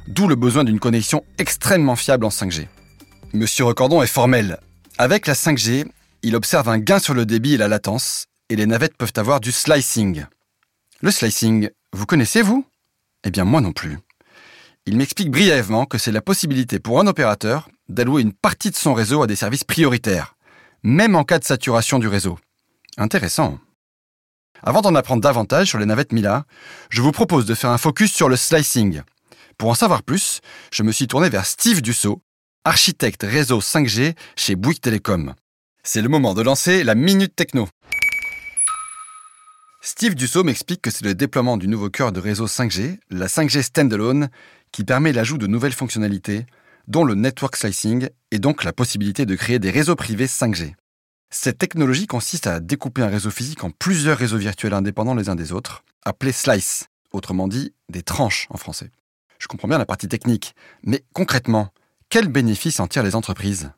D'où 0.08 0.28
le 0.28 0.36
besoin 0.36 0.64
d'une 0.64 0.80
connexion 0.80 1.24
extrêmement 1.38 1.96
fiable 1.96 2.26
en 2.26 2.30
5G. 2.30 2.68
Monsieur 3.34 3.66
Recordon 3.66 4.02
est 4.02 4.08
formel. 4.08 4.60
Avec 4.98 5.28
la 5.28 5.34
5G, 5.34 5.86
il 6.24 6.36
observe 6.36 6.70
un 6.70 6.80
gain 6.80 7.00
sur 7.00 7.14
le 7.14 7.26
débit 7.26 7.54
et 7.54 7.58
la 7.58 7.68
latence, 7.68 8.26
et 8.50 8.56
les 8.56 8.66
navettes 8.66 8.98
peuvent 8.98 9.14
avoir 9.16 9.40
du 9.40 9.52
slicing. 9.52 10.26
Le 11.02 11.12
slicing, 11.12 11.70
vous 11.94 12.06
connaissez, 12.06 12.42
vous? 12.42 12.66
Eh 13.24 13.32
bien, 13.32 13.46
moi 13.46 13.62
non 13.62 13.72
plus. 13.72 13.98
Il 14.86 14.98
m'explique 14.98 15.32
brièvement 15.32 15.86
que 15.86 15.98
c'est 15.98 16.12
la 16.12 16.22
possibilité 16.22 16.80
pour 16.80 17.00
un 17.00 17.08
opérateur 17.08 17.70
d'allouer 17.90 18.22
une 18.22 18.34
partie 18.34 18.70
de 18.70 18.76
son 18.76 18.94
réseau 18.94 19.24
à 19.24 19.28
des 19.28 19.36
services 19.36 19.64
prioritaires, 19.64 20.36
même 20.84 21.16
en 21.16 21.24
cas 21.24 21.40
de 21.40 21.44
saturation 21.44 22.00
du 22.00 22.08
réseau. 22.08 22.38
Intéressant. 22.98 23.60
Avant 24.62 24.82
d'en 24.82 24.96
apprendre 24.96 25.22
davantage 25.22 25.70
sur 25.70 25.80
les 25.80 25.86
navettes 25.86 26.12
Mila, 26.14 26.46
je 26.90 27.02
vous 27.02 27.12
propose 27.12 27.46
de 27.46 27.56
faire 27.56 27.72
un 27.72 27.78
focus 27.78 28.14
sur 28.14 28.30
le 28.30 28.36
slicing. 28.36 29.02
Pour 29.58 29.70
en 29.70 29.76
savoir 29.76 30.04
plus, 30.04 30.42
je 30.72 30.84
me 30.84 30.92
suis 30.92 31.08
tourné 31.08 31.30
vers 31.30 31.46
Steve 31.46 31.82
Dussault, 31.82 32.22
architecte 32.64 33.24
réseau 33.24 33.60
5G 33.60 34.16
chez 34.36 34.56
Bouygues 34.56 34.82
Télécom. 34.82 35.34
C'est 35.84 36.02
le 36.02 36.10
moment 36.10 36.34
de 36.34 36.42
lancer 36.42 36.84
la 36.84 36.96
Minute 36.96 37.36
Techno. 37.36 37.68
Steve 39.88 40.16
Dussault 40.16 40.44
m'explique 40.44 40.82
que 40.82 40.90
c'est 40.90 41.06
le 41.06 41.14
déploiement 41.14 41.58
du 41.58 41.68
nouveau 41.68 41.92
cœur 41.92 42.12
de 42.12 42.20
réseau 42.20 42.48
5G, 42.48 42.98
la 43.12 43.28
5G 43.28 43.62
Standalone, 43.62 44.30
qui 44.72 44.84
permet 44.84 45.14
l'ajout 45.14 45.38
de 45.38 45.46
nouvelles 45.46 45.74
fonctionnalités, 45.74 46.48
dont 46.88 47.04
le 47.04 47.14
network 47.14 47.56
slicing 47.56 48.10
et 48.32 48.40
donc 48.40 48.64
la 48.64 48.74
possibilité 48.74 49.28
de 49.28 49.36
créer 49.36 49.60
des 49.60 49.70
réseaux 49.70 49.96
privés 49.96 50.26
5G. 50.26 50.74
Cette 51.30 51.60
technologie 51.60 52.08
consiste 52.08 52.48
à 52.48 52.60
découper 52.60 53.04
un 53.04 53.10
réseau 53.10 53.30
physique 53.30 53.64
en 53.64 53.70
plusieurs 53.70 54.18
réseaux 54.18 54.40
virtuels 54.40 54.74
indépendants 54.74 55.14
les 55.14 55.30
uns 55.30 55.36
des 55.36 55.52
autres, 55.52 55.84
appelés 56.04 56.32
slice, 56.32 56.88
autrement 57.12 57.48
dit 57.48 57.72
des 57.88 58.02
tranches 58.02 58.48
en 58.50 58.58
français. 58.58 58.90
Je 59.38 59.46
comprends 59.46 59.68
bien 59.68 59.78
la 59.78 59.86
partie 59.86 60.08
technique, 60.08 60.56
mais 60.82 61.04
concrètement, 61.14 61.70
quels 62.10 62.28
bénéfices 62.28 62.80
en 62.80 62.88
tirent 62.88 63.04
les 63.04 63.16
entreprises? 63.16 63.70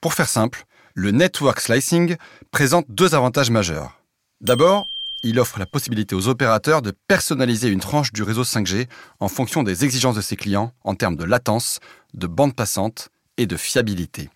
Pour 0.00 0.14
faire 0.14 0.28
simple, 0.28 0.66
le 0.94 1.10
network 1.10 1.58
slicing 1.58 2.14
présente 2.52 2.86
deux 2.88 3.16
avantages 3.16 3.50
majeurs. 3.50 4.00
D'abord, 4.40 4.86
il 5.22 5.40
offre 5.40 5.58
la 5.58 5.66
possibilité 5.66 6.14
aux 6.14 6.28
opérateurs 6.28 6.82
de 6.82 6.92
personnaliser 7.08 7.68
une 7.68 7.80
tranche 7.80 8.12
du 8.12 8.22
réseau 8.22 8.44
5G 8.44 8.88
en 9.20 9.28
fonction 9.28 9.62
des 9.62 9.84
exigences 9.84 10.16
de 10.16 10.20
ses 10.20 10.36
clients 10.36 10.72
en 10.84 10.94
termes 10.94 11.16
de 11.16 11.24
latence, 11.24 11.80
de 12.14 12.26
bande 12.26 12.54
passante 12.54 13.08
et 13.36 13.46
de 13.46 13.56
fiabilité. 13.56 14.30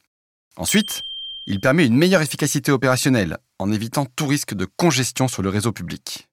Ensuite, 0.56 1.02
il 1.46 1.61
permet 1.61 1.87
une 1.87 1.96
meilleure 1.96 2.23
efficacité 2.23 2.73
opérationnelle 2.73 3.38
en 3.58 3.73
évitant 3.73 4.06
tout 4.06 4.26
risque 4.26 4.55
de 4.55 4.67
congestion 4.76 5.29
sur 5.29 5.43
le 5.43 5.49
réseau 5.49 5.73
public. 5.73 6.29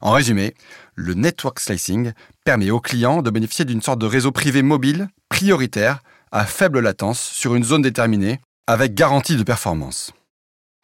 En 0.00 0.12
résumé, 0.12 0.54
le 0.94 1.14
network 1.14 1.60
slicing 1.60 2.12
permet 2.44 2.70
aux 2.70 2.80
clients 2.80 3.22
de 3.22 3.30
bénéficier 3.30 3.66
d'une 3.66 3.82
sorte 3.82 3.98
de 3.98 4.06
réseau 4.06 4.32
privé 4.32 4.62
mobile 4.62 5.08
prioritaire 5.28 6.00
à 6.32 6.46
faible 6.46 6.80
latence 6.80 7.20
sur 7.20 7.54
une 7.54 7.64
zone 7.64 7.82
déterminée 7.82 8.40
avec 8.66 8.94
garantie 8.94 9.36
de 9.36 9.42
performance. 9.42 10.12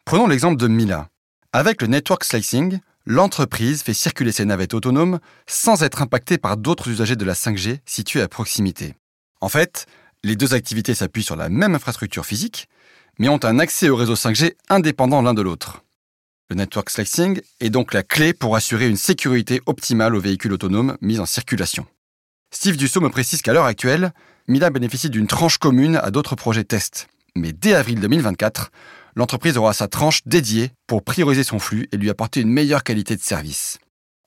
Prenons 0.05 0.27
l'exemple 0.27 0.57
de 0.57 0.67
Mila. 0.67 1.09
Avec 1.53 1.81
le 1.81 1.87
network 1.87 2.23
slicing, 2.23 2.79
l'entreprise 3.07 3.83
fait 3.83 3.93
circuler 3.93 4.33
ses 4.33 4.43
navettes 4.43 4.73
autonomes 4.73 5.19
sans 5.47 5.81
être 5.81 6.01
impactée 6.01 6.37
par 6.37 6.57
d'autres 6.57 6.89
usagers 6.89 7.15
de 7.15 7.23
la 7.23 7.33
5G 7.33 7.79
situés 7.85 8.21
à 8.21 8.27
proximité. 8.27 8.95
En 9.39 9.47
fait, 9.47 9.85
les 10.23 10.35
deux 10.35 10.53
activités 10.53 10.93
s'appuient 10.93 11.23
sur 11.23 11.37
la 11.37 11.47
même 11.47 11.73
infrastructure 11.73 12.25
physique, 12.25 12.67
mais 13.17 13.29
ont 13.29 13.43
un 13.43 13.59
accès 13.59 13.87
au 13.87 13.95
réseau 13.95 14.15
5G 14.15 14.55
indépendant 14.69 15.21
l'un 15.21 15.33
de 15.33 15.41
l'autre. 15.41 15.83
Le 16.49 16.57
network 16.57 16.89
slicing 16.89 17.41
est 17.61 17.69
donc 17.69 17.93
la 17.93 18.03
clé 18.03 18.33
pour 18.33 18.57
assurer 18.57 18.89
une 18.89 18.97
sécurité 18.97 19.61
optimale 19.65 20.13
aux 20.13 20.21
véhicules 20.21 20.53
autonomes 20.53 20.97
mis 21.01 21.19
en 21.19 21.25
circulation. 21.25 21.85
Steve 22.51 22.75
Dussault 22.75 23.01
me 23.01 23.09
précise 23.09 23.41
qu'à 23.41 23.53
l'heure 23.53 23.65
actuelle, 23.65 24.11
Mila 24.49 24.69
bénéficie 24.69 25.09
d'une 25.09 25.27
tranche 25.27 25.57
commune 25.57 25.95
à 25.95 26.11
d'autres 26.11 26.35
projets 26.35 26.63
test. 26.65 27.07
Mais 27.35 27.53
dès 27.53 27.73
avril 27.73 27.99
2024, 28.01 28.71
l'entreprise 29.17 29.57
aura 29.57 29.73
sa 29.73 29.87
tranche 29.87 30.21
dédiée 30.27 30.71
pour 30.85 31.03
prioriser 31.03 31.43
son 31.43 31.57
flux 31.57 31.89
et 31.91 31.97
lui 31.97 32.11
apporter 32.11 32.39
une 32.39 32.51
meilleure 32.51 32.83
qualité 32.83 33.15
de 33.15 33.21
service. 33.21 33.79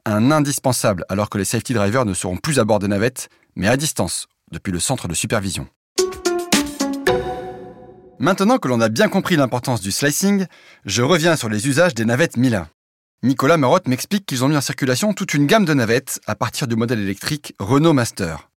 Un 0.04 0.32
indispensable 0.32 1.04
alors 1.08 1.30
que 1.30 1.38
les 1.38 1.44
safety 1.44 1.74
drivers 1.74 2.04
ne 2.04 2.12
seront 2.12 2.36
plus 2.36 2.58
à 2.58 2.64
bord 2.64 2.80
des 2.80 2.88
navettes, 2.88 3.28
mais 3.54 3.68
à 3.68 3.76
distance, 3.76 4.26
depuis 4.50 4.72
le 4.72 4.80
centre 4.80 5.06
de 5.06 5.14
supervision. 5.14 5.68
Maintenant 8.18 8.58
que 8.58 8.66
l'on 8.66 8.80
a 8.80 8.88
bien 8.88 9.08
compris 9.08 9.36
l'importance 9.36 9.80
du 9.80 9.92
slicing, 9.92 10.46
je 10.84 11.02
reviens 11.02 11.36
sur 11.36 11.48
les 11.48 11.68
usages 11.68 11.94
des 11.94 12.04
navettes 12.04 12.36
Mila. 12.36 12.68
Nicolas 13.22 13.58
Marotte 13.58 13.86
m'explique 13.86 14.26
qu'ils 14.26 14.42
ont 14.42 14.48
mis 14.48 14.56
en 14.56 14.60
circulation 14.60 15.14
toute 15.14 15.34
une 15.34 15.46
gamme 15.46 15.66
de 15.66 15.74
navettes 15.74 16.20
à 16.26 16.34
partir 16.34 16.66
du 16.66 16.74
modèle 16.74 16.98
électrique 16.98 17.54
Renault 17.60 17.92
Master. 17.92 18.50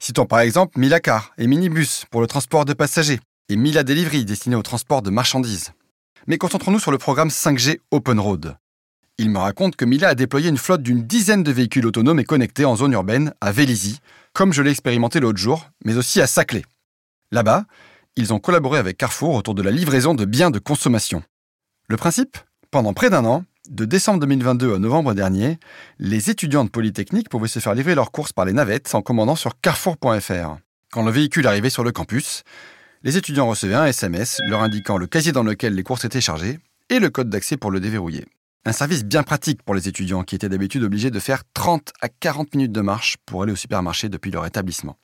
Citons 0.00 0.26
par 0.26 0.40
exemple 0.40 0.78
Mila 0.78 1.00
Car 1.00 1.32
et 1.38 1.46
Minibus 1.46 2.04
pour 2.10 2.20
le 2.20 2.26
transport 2.26 2.66
de 2.66 2.74
passagers 2.74 3.20
et 3.48 3.56
Mila 3.56 3.84
Delivery 3.84 4.26
destiné 4.26 4.54
au 4.54 4.62
transport 4.62 5.00
de 5.00 5.08
marchandises. 5.08 5.72
Mais 6.26 6.38
concentrons-nous 6.38 6.80
sur 6.80 6.90
le 6.90 6.98
programme 6.98 7.28
5G 7.28 7.78
Open 7.90 8.18
Road. 8.20 8.56
Il 9.18 9.30
me 9.30 9.38
raconte 9.38 9.76
que 9.76 9.84
Mila 9.84 10.08
a 10.10 10.14
déployé 10.14 10.48
une 10.48 10.58
flotte 10.58 10.82
d'une 10.82 11.02
dizaine 11.02 11.42
de 11.42 11.50
véhicules 11.50 11.86
autonomes 11.86 12.20
et 12.20 12.24
connectés 12.24 12.64
en 12.64 12.76
zone 12.76 12.92
urbaine 12.92 13.34
à 13.40 13.50
Vélizy, 13.50 13.98
comme 14.32 14.52
je 14.52 14.62
l'ai 14.62 14.70
expérimenté 14.70 15.20
l'autre 15.20 15.38
jour, 15.38 15.70
mais 15.84 15.96
aussi 15.96 16.20
à 16.20 16.26
Saclay. 16.26 16.62
Là-bas, 17.32 17.64
ils 18.16 18.32
ont 18.32 18.38
collaboré 18.38 18.78
avec 18.78 18.96
Carrefour 18.96 19.34
autour 19.34 19.54
de 19.54 19.62
la 19.62 19.70
livraison 19.70 20.14
de 20.14 20.24
biens 20.24 20.50
de 20.50 20.58
consommation. 20.58 21.22
Le 21.88 21.96
principe? 21.96 22.38
Pendant 22.70 22.92
près 22.92 23.10
d'un 23.10 23.24
an, 23.24 23.44
de 23.70 23.84
décembre 23.84 24.20
2022 24.20 24.74
à 24.74 24.78
novembre 24.78 25.14
dernier, 25.14 25.58
les 25.98 26.30
étudiants 26.30 26.64
de 26.64 26.70
Polytechnique 26.70 27.28
pouvaient 27.28 27.48
se 27.48 27.58
faire 27.58 27.74
livrer 27.74 27.94
leurs 27.94 28.12
courses 28.12 28.32
par 28.32 28.44
les 28.44 28.52
navettes 28.52 28.94
en 28.94 29.02
commandant 29.02 29.36
sur 29.36 29.60
carrefour.fr. 29.60 30.58
Quand 30.90 31.02
le 31.02 31.10
véhicule 31.10 31.46
arrivait 31.46 31.70
sur 31.70 31.84
le 31.84 31.92
campus, 31.92 32.44
les 33.02 33.16
étudiants 33.16 33.48
recevaient 33.48 33.74
un 33.74 33.86
SMS 33.86 34.40
leur 34.48 34.62
indiquant 34.62 34.98
le 34.98 35.06
casier 35.06 35.32
dans 35.32 35.42
lequel 35.42 35.74
les 35.74 35.82
courses 35.82 36.04
étaient 36.04 36.20
chargées 36.20 36.58
et 36.90 36.98
le 36.98 37.10
code 37.10 37.30
d'accès 37.30 37.56
pour 37.56 37.70
le 37.70 37.80
déverrouiller. 37.80 38.26
Un 38.64 38.72
service 38.72 39.04
bien 39.04 39.22
pratique 39.22 39.62
pour 39.62 39.74
les 39.74 39.88
étudiants 39.88 40.24
qui 40.24 40.34
étaient 40.34 40.48
d'habitude 40.48 40.82
obligés 40.82 41.10
de 41.10 41.20
faire 41.20 41.42
30 41.54 41.92
à 42.00 42.08
40 42.08 42.54
minutes 42.54 42.72
de 42.72 42.80
marche 42.80 43.16
pour 43.24 43.42
aller 43.42 43.52
au 43.52 43.56
supermarché 43.56 44.08
depuis 44.08 44.30
leur 44.30 44.46
établissement. 44.46 44.98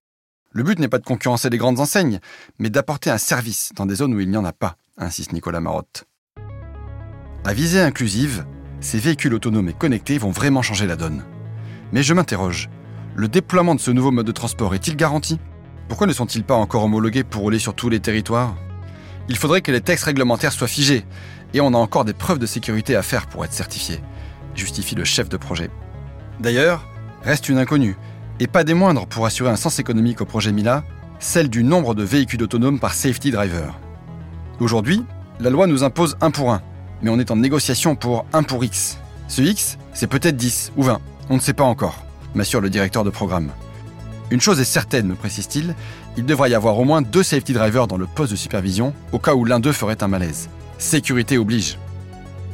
Le 0.50 0.62
but 0.62 0.78
n'est 0.78 0.88
pas 0.88 0.98
de 0.98 1.04
concurrencer 1.04 1.50
les 1.50 1.58
grandes 1.58 1.80
enseignes, 1.80 2.20
mais 2.58 2.70
d'apporter 2.70 3.10
un 3.10 3.18
service 3.18 3.70
dans 3.74 3.86
des 3.86 3.96
zones 3.96 4.14
où 4.14 4.20
il 4.20 4.30
n'y 4.30 4.36
en 4.36 4.44
a 4.44 4.52
pas, 4.52 4.76
insiste 4.96 5.32
Nicolas 5.32 5.60
Marotte. 5.60 6.04
À 7.44 7.52
visée 7.52 7.80
inclusive, 7.80 8.44
ces 8.80 8.98
véhicules 8.98 9.34
autonomes 9.34 9.68
et 9.68 9.72
connectés 9.72 10.18
vont 10.18 10.30
vraiment 10.30 10.62
changer 10.62 10.86
la 10.86 10.96
donne. 10.96 11.24
Mais 11.92 12.02
je 12.02 12.14
m'interroge, 12.14 12.68
le 13.14 13.28
déploiement 13.28 13.74
de 13.74 13.80
ce 13.80 13.90
nouveau 13.90 14.10
mode 14.10 14.26
de 14.26 14.32
transport 14.32 14.74
est-il 14.74 14.96
garanti? 14.96 15.38
Pourquoi 15.88 16.06
ne 16.06 16.12
sont-ils 16.12 16.44
pas 16.44 16.54
encore 16.54 16.84
homologués 16.84 17.24
pour 17.24 17.42
rouler 17.42 17.58
sur 17.58 17.74
tous 17.74 17.88
les 17.88 18.00
territoires? 18.00 18.54
Il 19.28 19.36
faudrait 19.36 19.60
que 19.60 19.72
les 19.72 19.80
textes 19.80 20.04
réglementaires 20.04 20.52
soient 20.52 20.68
figés, 20.68 21.04
et 21.52 21.60
on 21.60 21.74
a 21.74 21.78
encore 21.78 22.04
des 22.04 22.14
preuves 22.14 22.38
de 22.38 22.46
sécurité 22.46 22.96
à 22.96 23.02
faire 23.02 23.26
pour 23.26 23.44
être 23.44 23.52
certifié, 23.52 24.00
justifie 24.54 24.94
le 24.94 25.04
chef 25.04 25.28
de 25.28 25.36
projet. 25.36 25.70
D'ailleurs, 26.40 26.88
reste 27.22 27.48
une 27.48 27.58
inconnue, 27.58 27.96
et 28.40 28.46
pas 28.46 28.64
des 28.64 28.74
moindres 28.74 29.06
pour 29.06 29.26
assurer 29.26 29.50
un 29.50 29.56
sens 29.56 29.78
économique 29.78 30.20
au 30.20 30.24
projet 30.24 30.52
Mila, 30.52 30.84
celle 31.20 31.48
du 31.48 31.62
nombre 31.62 31.94
de 31.94 32.02
véhicules 32.02 32.42
autonomes 32.42 32.80
par 32.80 32.94
safety 32.94 33.30
driver. 33.30 33.78
Aujourd'hui, 34.60 35.04
la 35.40 35.50
loi 35.50 35.66
nous 35.66 35.84
impose 35.84 36.16
un 36.20 36.30
pour 36.30 36.52
un, 36.52 36.62
mais 37.02 37.10
on 37.10 37.18
est 37.18 37.30
en 37.30 37.36
négociation 37.36 37.94
pour 37.94 38.26
1 38.32 38.42
pour 38.42 38.64
X. 38.64 38.98
Ce 39.28 39.42
X, 39.42 39.78
c'est 39.92 40.06
peut-être 40.06 40.36
10 40.36 40.72
ou 40.76 40.82
20, 40.82 41.00
on 41.30 41.34
ne 41.34 41.40
sait 41.40 41.52
pas 41.52 41.64
encore, 41.64 42.04
m'assure 42.34 42.60
le 42.60 42.70
directeur 42.70 43.04
de 43.04 43.10
programme. 43.10 43.50
Une 44.34 44.40
chose 44.40 44.58
est 44.58 44.64
certaine, 44.64 45.06
me 45.06 45.14
précise-t-il, 45.14 45.76
il 46.16 46.26
devrait 46.26 46.50
y 46.50 46.56
avoir 46.56 46.76
au 46.80 46.84
moins 46.84 47.02
deux 47.02 47.22
safety 47.22 47.52
drivers 47.52 47.86
dans 47.86 47.96
le 47.96 48.08
poste 48.08 48.32
de 48.32 48.36
supervision, 48.36 48.92
au 49.12 49.20
cas 49.20 49.32
où 49.32 49.44
l'un 49.44 49.60
d'eux 49.60 49.70
ferait 49.70 50.02
un 50.02 50.08
malaise. 50.08 50.48
Sécurité 50.76 51.38
oblige. 51.38 51.78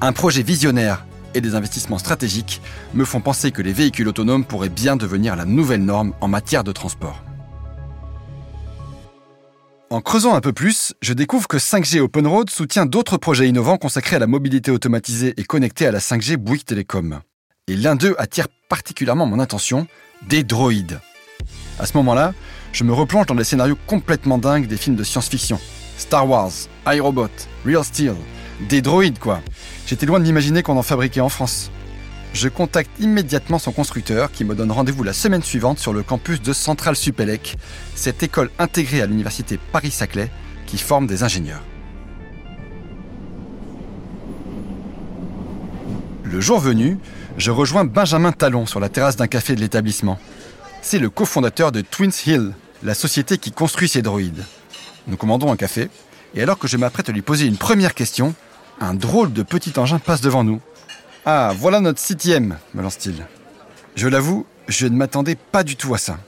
Un 0.03 0.13
projet 0.13 0.43
visionnaire 0.43 1.07
et 1.33 1.41
des 1.41 1.55
investissements 1.55 1.97
stratégiques 1.97 2.61
me 2.93 3.07
font 3.07 3.23
penser 3.23 3.51
que 3.51 3.63
les 3.63 3.73
véhicules 3.73 4.09
autonomes 4.09 4.45
pourraient 4.45 4.69
bien 4.69 4.95
devenir 4.95 5.37
la 5.37 5.47
nouvelle 5.47 5.83
norme 5.83 6.13
en 6.21 6.29
matière 6.29 6.65
de 6.65 6.73
transport. 6.73 7.25
En 9.89 10.03
creusant 10.03 10.35
un 10.35 10.43
peu 10.43 10.53
plus, 10.53 10.93
je 11.01 11.15
découvre 11.15 11.49
que 11.49 11.57
5G 11.57 12.01
Open 12.01 12.27
Road 12.27 12.51
soutient 12.51 12.85
d'autres 12.85 13.17
projets 13.17 13.49
innovants 13.49 13.79
consacrés 13.79 14.17
à 14.17 14.19
la 14.19 14.27
mobilité 14.27 14.71
automatisée 14.71 15.33
et 15.39 15.45
connectée 15.45 15.87
à 15.87 15.93
la 15.93 16.01
5G 16.01 16.37
Bouygues 16.37 16.67
Télécom. 16.67 17.21
Et 17.69 17.77
l'un 17.77 17.97
d'eux 17.97 18.17
attire 18.19 18.49
particulièrement 18.69 19.25
mon 19.25 19.39
attention, 19.39 19.87
des 20.29 20.45
droïdes. 20.45 21.01
À 21.81 21.87
ce 21.87 21.97
moment-là, 21.97 22.35
je 22.73 22.85
me 22.85 22.93
replonge 22.93 23.25
dans 23.25 23.35
les 23.35 23.43
scénarios 23.43 23.79
complètement 23.87 24.37
dingues 24.37 24.67
des 24.67 24.77
films 24.77 24.97
de 24.97 25.03
science-fiction. 25.03 25.59
Star 25.97 26.29
Wars, 26.29 26.53
iRobot, 26.87 27.31
Real 27.65 27.83
Steel, 27.83 28.15
des 28.69 28.83
droïdes 28.83 29.19
quoi. 29.19 29.41
J'étais 29.87 30.05
loin 30.05 30.19
de 30.19 30.25
m'imaginer 30.25 30.63
qu'on 30.63 30.77
en 30.77 30.83
fabriquait 30.83 31.23
en 31.23 31.31
France. 31.31 31.71
Je 32.35 32.51
contacte 32.51 32.91
immédiatement 33.01 33.59
son 33.59 33.73
constructeur 33.73 34.31
qui 34.31 34.45
me 34.45 34.55
donne 34.55 34.71
rendez-vous 34.71 35.03
la 35.05 35.15
semaine 35.15 35.43
suivante 35.43 35.79
sur 35.79 35.95
le 35.95 36.03
campus 36.03 36.43
de 36.43 36.53
Centrale 36.53 36.97
Supélec, 36.97 37.57
cette 37.95 38.23
école 38.23 38.51
intégrée 38.59 39.01
à 39.01 39.07
l'université 39.07 39.59
Paris-Saclay 39.73 40.31
qui 40.67 40.77
forme 40.77 41.07
des 41.07 41.23
ingénieurs. 41.23 41.63
Le 46.25 46.41
jour 46.43 46.61
venu, 46.61 46.99
je 47.39 47.51
rejoins 47.51 47.85
Benjamin 47.85 48.33
Talon 48.33 48.67
sur 48.67 48.81
la 48.81 48.91
terrasse 48.91 49.17
d'un 49.17 49.27
café 49.27 49.55
de 49.55 49.61
l'établissement. 49.61 50.19
C'est 50.83 50.99
le 50.99 51.11
cofondateur 51.11 51.73
de 51.73 51.83
Twins 51.83 52.13
Hill, 52.27 52.53
la 52.83 52.95
société 52.95 53.39
qui 53.39 53.53
construit 53.53 53.89
ces 53.89 54.03
droïdes. 54.03 54.45
Nous 55.07 55.17
commandons 55.17 55.53
un 55.53 55.57
café, 55.57 55.91
et 56.35 56.43
alors 56.43 56.59
que 56.59 56.69
je 56.69 56.77
m'apprête 56.77 57.09
à 57.09 57.13
lui 57.13 57.23
poser 57.23 57.47
une 57.47 57.59
première 57.59 57.95
question, 57.95 58.35
un 58.81 58.95
drôle 58.95 59.33
de 59.33 59.43
petit 59.43 59.79
engin 59.79 59.99
passe 59.99 60.23
devant 60.23 60.43
nous. 60.43 60.61
Ah, 61.27 61.53
voilà 61.57 61.81
notre 61.81 62.01
septième, 62.01 62.57
me 62.75 62.83
lance-t-il. 62.83 63.27
Je 63.95 64.09
l'avoue, 64.09 64.47
je 64.69 64.87
ne 64.87 64.97
m'attendais 64.97 65.35
pas 65.35 65.65
du 65.65 65.77
tout 65.77 65.95
à 65.95 65.99
ça. 65.99 66.19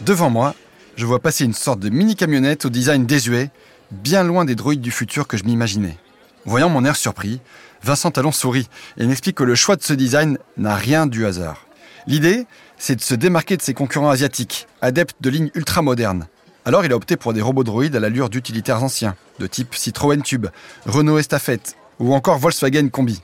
Devant 0.00 0.30
moi, 0.30 0.54
je 0.96 1.06
vois 1.06 1.20
passer 1.20 1.44
une 1.44 1.54
sorte 1.54 1.80
de 1.80 1.88
mini-camionnette 1.88 2.64
au 2.64 2.70
design 2.70 3.06
désuet, 3.06 3.50
bien 3.92 4.24
loin 4.24 4.44
des 4.44 4.56
droïdes 4.56 4.80
du 4.80 4.90
futur 4.90 5.28
que 5.28 5.36
je 5.36 5.44
m'imaginais. 5.44 5.96
Voyant 6.44 6.68
mon 6.68 6.84
air 6.84 6.96
surpris, 6.96 7.40
Vincent 7.82 8.10
Talon 8.10 8.32
sourit 8.32 8.68
et 8.98 9.06
m'explique 9.06 9.36
que 9.36 9.44
le 9.44 9.54
choix 9.54 9.76
de 9.76 9.82
ce 9.82 9.92
design 9.92 10.38
n'a 10.56 10.74
rien 10.74 11.06
du 11.06 11.24
hasard. 11.24 11.66
L'idée, 12.06 12.46
c'est 12.78 12.96
de 12.96 13.00
se 13.00 13.14
démarquer 13.14 13.56
de 13.56 13.62
ses 13.62 13.74
concurrents 13.74 14.10
asiatiques, 14.10 14.66
adeptes 14.80 15.16
de 15.20 15.30
lignes 15.30 15.50
ultra-modernes. 15.54 16.26
Alors 16.64 16.84
il 16.84 16.92
a 16.92 16.96
opté 16.96 17.16
pour 17.16 17.32
des 17.32 17.42
robots 17.42 17.64
droïdes 17.64 17.96
à 17.96 18.00
l'allure 18.00 18.28
d'utilitaires 18.28 18.82
anciens, 18.82 19.14
de 19.38 19.46
type 19.46 19.74
Citroën 19.74 20.20
Tube, 20.22 20.46
Renault 20.84 21.18
Estafette 21.18 21.76
ou 21.98 22.14
encore 22.14 22.38
Volkswagen 22.38 22.88
Combi. 22.88 23.20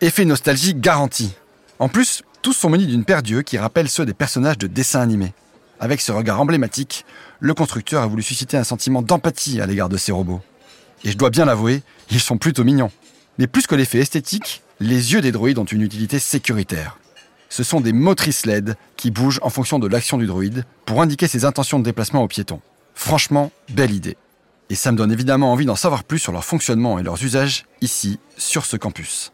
Effet 0.00 0.24
nostalgie 0.24 0.74
garanti. 0.74 1.34
En 1.78 1.88
plus, 1.88 2.22
tous 2.42 2.52
sont 2.52 2.70
munis 2.70 2.86
d'une 2.86 3.04
paire 3.04 3.22
d'yeux 3.22 3.42
qui 3.42 3.58
rappellent 3.58 3.88
ceux 3.88 4.06
des 4.06 4.14
personnages 4.14 4.58
de 4.58 4.66
dessins 4.66 5.00
animés. 5.00 5.34
Avec 5.80 6.00
ce 6.00 6.12
regard 6.12 6.40
emblématique, 6.40 7.04
le 7.40 7.52
constructeur 7.54 8.02
a 8.02 8.06
voulu 8.06 8.22
susciter 8.22 8.56
un 8.56 8.64
sentiment 8.64 9.02
d'empathie 9.02 9.60
à 9.60 9.66
l'égard 9.66 9.88
de 9.88 9.96
ces 9.96 10.12
robots. 10.12 10.40
Et 11.02 11.10
je 11.10 11.18
dois 11.18 11.30
bien 11.30 11.44
l'avouer, 11.44 11.82
ils 12.10 12.20
sont 12.20 12.38
plutôt 12.38 12.64
mignons. 12.64 12.90
Mais 13.38 13.46
plus 13.46 13.66
que 13.66 13.74
l'effet 13.74 13.98
esthétique, 13.98 14.62
les 14.80 15.12
yeux 15.12 15.20
des 15.20 15.32
droïdes 15.32 15.58
ont 15.58 15.64
une 15.64 15.82
utilité 15.82 16.18
sécuritaire. 16.18 16.98
Ce 17.56 17.62
sont 17.62 17.80
des 17.80 17.92
motrices 17.92 18.46
LED 18.46 18.74
qui 18.96 19.12
bougent 19.12 19.38
en 19.40 19.48
fonction 19.48 19.78
de 19.78 19.86
l'action 19.86 20.18
du 20.18 20.26
droïde 20.26 20.64
pour 20.86 21.00
indiquer 21.00 21.28
ses 21.28 21.44
intentions 21.44 21.78
de 21.78 21.84
déplacement 21.84 22.24
aux 22.24 22.26
piétons. 22.26 22.60
Franchement, 22.96 23.52
belle 23.68 23.92
idée. 23.92 24.16
Et 24.70 24.74
ça 24.74 24.90
me 24.90 24.96
donne 24.96 25.12
évidemment 25.12 25.52
envie 25.52 25.64
d'en 25.64 25.76
savoir 25.76 26.02
plus 26.02 26.18
sur 26.18 26.32
leur 26.32 26.44
fonctionnement 26.44 26.98
et 26.98 27.04
leurs 27.04 27.22
usages 27.22 27.66
ici, 27.80 28.18
sur 28.36 28.64
ce 28.64 28.76
campus 28.76 29.30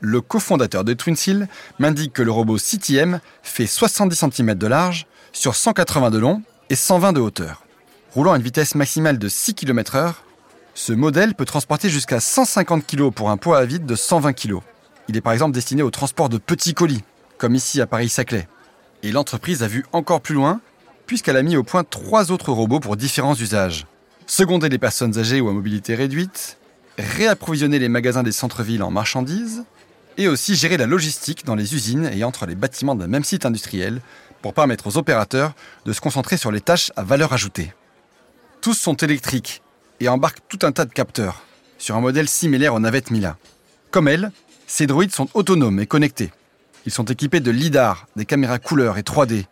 le 0.00 0.20
cofondateur 0.20 0.84
de 0.84 0.92
TwinSeal 0.92 1.48
m'indique 1.78 2.12
que 2.12 2.22
le 2.22 2.30
robot 2.30 2.58
CTM 2.58 3.20
fait 3.42 3.66
70 3.66 4.26
cm 4.30 4.54
de 4.54 4.66
large 4.66 5.06
sur 5.32 5.54
180 5.54 6.10
de 6.10 6.18
long 6.18 6.42
et 6.68 6.74
120 6.74 7.14
de 7.14 7.20
hauteur. 7.20 7.64
Roulant 8.12 8.34
à 8.34 8.36
une 8.36 8.42
vitesse 8.42 8.74
maximale 8.74 9.18
de 9.18 9.28
6 9.28 9.54
km/h, 9.54 10.12
ce 10.74 10.92
modèle 10.92 11.34
peut 11.34 11.46
transporter 11.46 11.88
jusqu'à 11.88 12.20
150 12.20 12.86
kg 12.86 13.10
pour 13.10 13.30
un 13.30 13.38
poids 13.38 13.56
à 13.56 13.64
vide 13.64 13.86
de 13.86 13.94
120 13.94 14.34
kg. 14.34 14.56
Il 15.08 15.16
est 15.16 15.22
par 15.22 15.32
exemple 15.32 15.54
destiné 15.54 15.82
au 15.82 15.90
transport 15.90 16.28
de 16.28 16.36
petits 16.36 16.74
colis, 16.74 17.02
comme 17.38 17.54
ici 17.54 17.80
à 17.80 17.86
Paris-Saclay. 17.86 18.48
Et 19.02 19.12
l'entreprise 19.12 19.62
a 19.62 19.68
vu 19.68 19.84
encore 19.92 20.20
plus 20.20 20.34
loin, 20.34 20.60
puisqu'elle 21.06 21.36
a 21.36 21.42
mis 21.42 21.56
au 21.56 21.62
point 21.62 21.84
trois 21.84 22.30
autres 22.30 22.52
robots 22.52 22.80
pour 22.80 22.96
différents 22.96 23.34
usages. 23.34 23.86
Seconder 24.26 24.68
les 24.68 24.78
personnes 24.78 25.18
âgées 25.18 25.40
ou 25.40 25.48
à 25.48 25.52
mobilité 25.52 25.94
réduite, 25.94 26.58
réapprovisionner 26.98 27.78
les 27.78 27.88
magasins 27.88 28.22
des 28.22 28.32
centres-villes 28.32 28.82
en 28.82 28.90
marchandises, 28.90 29.64
et 30.18 30.28
aussi 30.28 30.56
gérer 30.56 30.76
la 30.76 30.86
logistique 30.86 31.44
dans 31.44 31.54
les 31.54 31.74
usines 31.74 32.10
et 32.12 32.24
entre 32.24 32.46
les 32.46 32.54
bâtiments 32.54 32.94
d'un 32.94 33.06
même 33.06 33.24
site 33.24 33.44
industriel 33.44 34.00
pour 34.42 34.54
permettre 34.54 34.86
aux 34.86 34.96
opérateurs 34.96 35.54
de 35.84 35.92
se 35.92 36.00
concentrer 36.00 36.36
sur 36.36 36.50
les 36.50 36.60
tâches 36.60 36.90
à 36.96 37.02
valeur 37.02 37.32
ajoutée. 37.32 37.72
Tous 38.60 38.74
sont 38.74 38.94
électriques 38.94 39.62
et 40.00 40.08
embarquent 40.08 40.42
tout 40.48 40.58
un 40.62 40.72
tas 40.72 40.84
de 40.84 40.92
capteurs, 40.92 41.42
sur 41.78 41.96
un 41.96 42.00
modèle 42.00 42.28
similaire 42.28 42.74
aux 42.74 42.80
navettes 42.80 43.10
Mila. 43.10 43.36
Comme 43.90 44.08
elles, 44.08 44.32
ces 44.66 44.86
droïdes 44.86 45.12
sont 45.12 45.28
autonomes 45.34 45.80
et 45.80 45.86
connectés. 45.86 46.32
Ils 46.86 46.92
sont 46.92 47.04
équipés 47.04 47.40
de 47.40 47.50
LIDAR, 47.50 48.06
des 48.14 48.24
caméras 48.24 48.60
couleur 48.60 48.96
et 48.96 49.02
3D, 49.02 49.46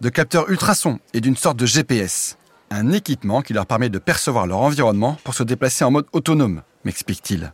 de 0.00 0.08
capteurs 0.08 0.50
ultrasons 0.50 0.98
et 1.14 1.20
d'une 1.20 1.36
sorte 1.36 1.56
de 1.56 1.64
GPS. 1.64 2.36
Un 2.72 2.90
équipement 2.90 3.42
qui 3.42 3.52
leur 3.52 3.66
permet 3.66 3.88
de 3.88 4.00
percevoir 4.00 4.48
leur 4.48 4.58
environnement 4.58 5.16
pour 5.22 5.34
se 5.34 5.44
déplacer 5.44 5.84
en 5.84 5.92
mode 5.92 6.06
autonome, 6.12 6.62
m'explique-t-il. 6.84 7.52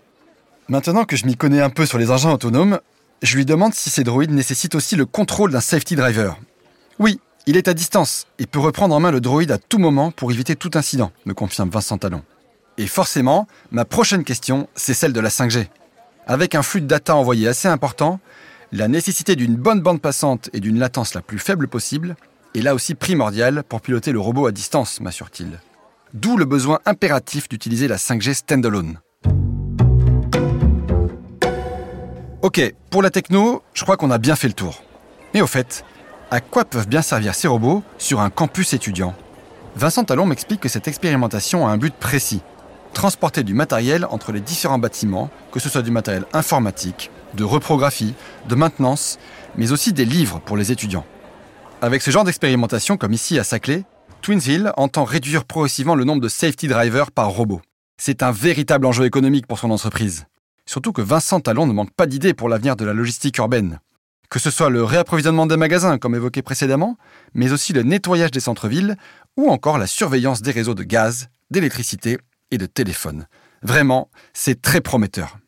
Maintenant 0.68 1.04
que 1.04 1.16
je 1.16 1.26
m'y 1.26 1.36
connais 1.36 1.60
un 1.60 1.68
peu 1.68 1.84
sur 1.84 1.98
les 1.98 2.10
engins 2.10 2.32
autonomes, 2.32 2.80
je 3.22 3.36
lui 3.36 3.44
demande 3.44 3.74
si 3.74 3.90
ces 3.90 4.04
droïdes 4.04 4.30
nécessitent 4.30 4.74
aussi 4.74 4.96
le 4.96 5.04
contrôle 5.04 5.52
d'un 5.52 5.60
safety 5.60 5.96
driver. 5.96 6.38
Oui, 6.98 7.20
il 7.44 7.58
est 7.58 7.68
à 7.68 7.74
distance 7.74 8.26
et 8.38 8.46
peut 8.46 8.58
reprendre 8.58 8.94
en 8.94 9.00
main 9.00 9.10
le 9.10 9.20
droïde 9.20 9.52
à 9.52 9.58
tout 9.58 9.78
moment 9.78 10.12
pour 10.12 10.32
éviter 10.32 10.56
tout 10.56 10.70
incident, 10.74 11.12
me 11.26 11.34
confirme 11.34 11.68
Vincent 11.68 11.98
Talon. 11.98 12.22
Et 12.78 12.86
forcément, 12.86 13.46
ma 13.70 13.84
prochaine 13.84 14.24
question, 14.24 14.66
c'est 14.74 14.94
celle 14.94 15.12
de 15.12 15.20
la 15.20 15.28
5G. 15.28 15.66
Avec 16.26 16.54
un 16.54 16.62
flux 16.62 16.80
de 16.80 16.86
data 16.86 17.14
envoyé 17.14 17.48
assez 17.48 17.68
important, 17.68 18.18
la 18.72 18.88
nécessité 18.88 19.36
d'une 19.36 19.54
bonne 19.54 19.80
bande 19.80 20.00
passante 20.00 20.50
et 20.52 20.60
d'une 20.60 20.78
latence 20.78 21.14
la 21.14 21.22
plus 21.22 21.38
faible 21.38 21.68
possible 21.68 22.16
est 22.54 22.62
là 22.62 22.74
aussi 22.74 22.94
primordiale 22.94 23.62
pour 23.62 23.80
piloter 23.80 24.10
le 24.10 24.18
robot 24.18 24.46
à 24.46 24.52
distance, 24.52 25.00
m'assure-t-il. 25.00 25.60
D'où 26.14 26.36
le 26.36 26.44
besoin 26.44 26.80
impératif 26.84 27.48
d'utiliser 27.48 27.86
la 27.86 27.96
5G 27.96 28.34
standalone. 28.34 28.98
Ok, 32.42 32.60
pour 32.90 33.02
la 33.02 33.10
techno, 33.10 33.62
je 33.72 33.84
crois 33.84 33.96
qu'on 33.96 34.10
a 34.10 34.18
bien 34.18 34.36
fait 34.36 34.48
le 34.48 34.54
tour. 34.54 34.82
Mais 35.32 35.42
au 35.42 35.46
fait, 35.46 35.84
à 36.30 36.40
quoi 36.40 36.64
peuvent 36.64 36.88
bien 36.88 37.02
servir 37.02 37.34
ces 37.34 37.48
robots 37.48 37.84
sur 37.98 38.20
un 38.20 38.30
campus 38.30 38.72
étudiant? 38.72 39.14
Vincent 39.76 40.04
Talon 40.04 40.26
m'explique 40.26 40.60
que 40.60 40.68
cette 40.68 40.88
expérimentation 40.88 41.66
a 41.66 41.70
un 41.70 41.76
but 41.76 41.94
précis. 41.94 42.40
Transporter 42.94 43.44
du 43.44 43.54
matériel 43.54 44.06
entre 44.10 44.32
les 44.32 44.40
différents 44.40 44.78
bâtiments, 44.78 45.30
que 45.52 45.60
ce 45.60 45.68
soit 45.68 45.82
du 45.82 45.90
matériel 45.90 46.24
informatique, 46.32 47.10
de 47.36 47.44
reprographie, 47.44 48.14
de 48.48 48.54
maintenance, 48.54 49.18
mais 49.56 49.72
aussi 49.72 49.92
des 49.92 50.04
livres 50.04 50.40
pour 50.40 50.56
les 50.56 50.72
étudiants. 50.72 51.06
Avec 51.82 52.02
ce 52.02 52.10
genre 52.10 52.24
d'expérimentation, 52.24 52.96
comme 52.96 53.12
ici 53.12 53.38
à 53.38 53.44
Saclay, 53.44 53.84
Twins 54.22 54.72
entend 54.76 55.04
réduire 55.04 55.44
progressivement 55.44 55.94
le 55.94 56.04
nombre 56.04 56.22
de 56.22 56.28
safety 56.28 56.66
drivers 56.66 57.12
par 57.12 57.28
robot. 57.28 57.60
C'est 57.98 58.22
un 58.22 58.32
véritable 58.32 58.86
enjeu 58.86 59.04
économique 59.04 59.46
pour 59.46 59.58
son 59.58 59.70
entreprise. 59.70 60.26
Surtout 60.66 60.92
que 60.92 61.02
Vincent 61.02 61.40
Talon 61.40 61.66
ne 61.66 61.72
manque 61.72 61.94
pas 61.94 62.06
d'idées 62.06 62.34
pour 62.34 62.48
l'avenir 62.48 62.76
de 62.76 62.84
la 62.84 62.92
logistique 62.92 63.38
urbaine. 63.38 63.78
Que 64.28 64.40
ce 64.40 64.50
soit 64.50 64.70
le 64.70 64.82
réapprovisionnement 64.82 65.46
des 65.46 65.56
magasins, 65.56 65.98
comme 65.98 66.16
évoqué 66.16 66.42
précédemment, 66.42 66.96
mais 67.34 67.52
aussi 67.52 67.72
le 67.72 67.84
nettoyage 67.84 68.32
des 68.32 68.40
centres-villes, 68.40 68.96
ou 69.36 69.50
encore 69.50 69.78
la 69.78 69.86
surveillance 69.86 70.42
des 70.42 70.50
réseaux 70.50 70.74
de 70.74 70.82
gaz, 70.82 71.28
d'électricité 71.50 72.18
et 72.50 72.58
de 72.58 72.66
téléphone. 72.66 73.26
Vraiment, 73.62 74.10
c'est 74.32 74.60
très 74.60 74.80
prometteur. 74.80 75.38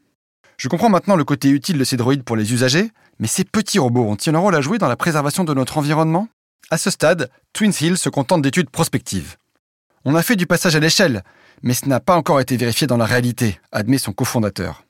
Je 0.58 0.66
comprends 0.66 0.88
maintenant 0.88 1.14
le 1.14 1.24
côté 1.24 1.50
utile 1.50 1.78
de 1.78 1.84
ces 1.84 1.96
droïdes 1.96 2.24
pour 2.24 2.34
les 2.34 2.52
usagers, 2.52 2.90
mais 3.20 3.28
ces 3.28 3.44
petits 3.44 3.78
robots 3.78 4.02
ont-ils 4.02 4.34
un 4.34 4.40
rôle 4.40 4.56
à 4.56 4.60
jouer 4.60 4.78
dans 4.78 4.88
la 4.88 4.96
préservation 4.96 5.44
de 5.44 5.54
notre 5.54 5.78
environnement? 5.78 6.28
À 6.70 6.78
ce 6.78 6.90
stade, 6.90 7.30
Twins 7.52 7.72
Hill 7.80 7.96
se 7.96 8.08
contente 8.08 8.42
d'études 8.42 8.68
prospectives. 8.68 9.36
On 10.04 10.16
a 10.16 10.22
fait 10.22 10.34
du 10.34 10.46
passage 10.46 10.74
à 10.74 10.80
l'échelle, 10.80 11.22
mais 11.62 11.74
ce 11.74 11.88
n'a 11.88 12.00
pas 12.00 12.16
encore 12.16 12.40
été 12.40 12.56
vérifié 12.56 12.88
dans 12.88 12.96
la 12.96 13.04
réalité, 13.04 13.60
admet 13.70 13.98
son 13.98 14.12
cofondateur. 14.12 14.84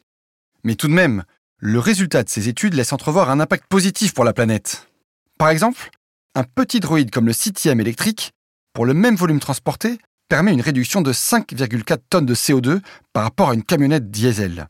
Mais 0.65 0.75
tout 0.75 0.89
de 0.89 0.95
même, 0.95 1.25
le 1.59 1.79
résultat 1.79 2.23
de 2.23 2.31
ces 2.31 2.49
études 2.49 2.73
laisse 2.73 2.95
entrevoir 2.95 3.29
un 3.29 3.39
impact 3.39 3.67
positif 3.69 4.15
pour 4.15 4.25
la 4.25 4.33
planète. 4.33 4.89
Par 5.39 5.51
exemple, 5.51 5.91
un 6.35 6.45
petit 6.45 6.81
droïde 6.81 7.11
comme 7.11 7.27
le 7.27 7.35
CTM 7.35 7.79
électrique, 7.79 8.33
pour 8.73 8.87
le 8.87 8.95
même 8.95 9.17
volume 9.17 9.39
transporté, 9.39 9.99
permet 10.31 10.55
une 10.55 10.63
réduction 10.63 11.03
de 11.03 11.13
5,4 11.13 11.99
tonnes 12.09 12.27
de 12.27 12.35
CO2 12.35 12.81
par 13.13 13.25
rapport 13.25 13.51
à 13.51 13.55
une 13.55 13.65
camionnette 13.65 14.11
diesel. 14.11 14.67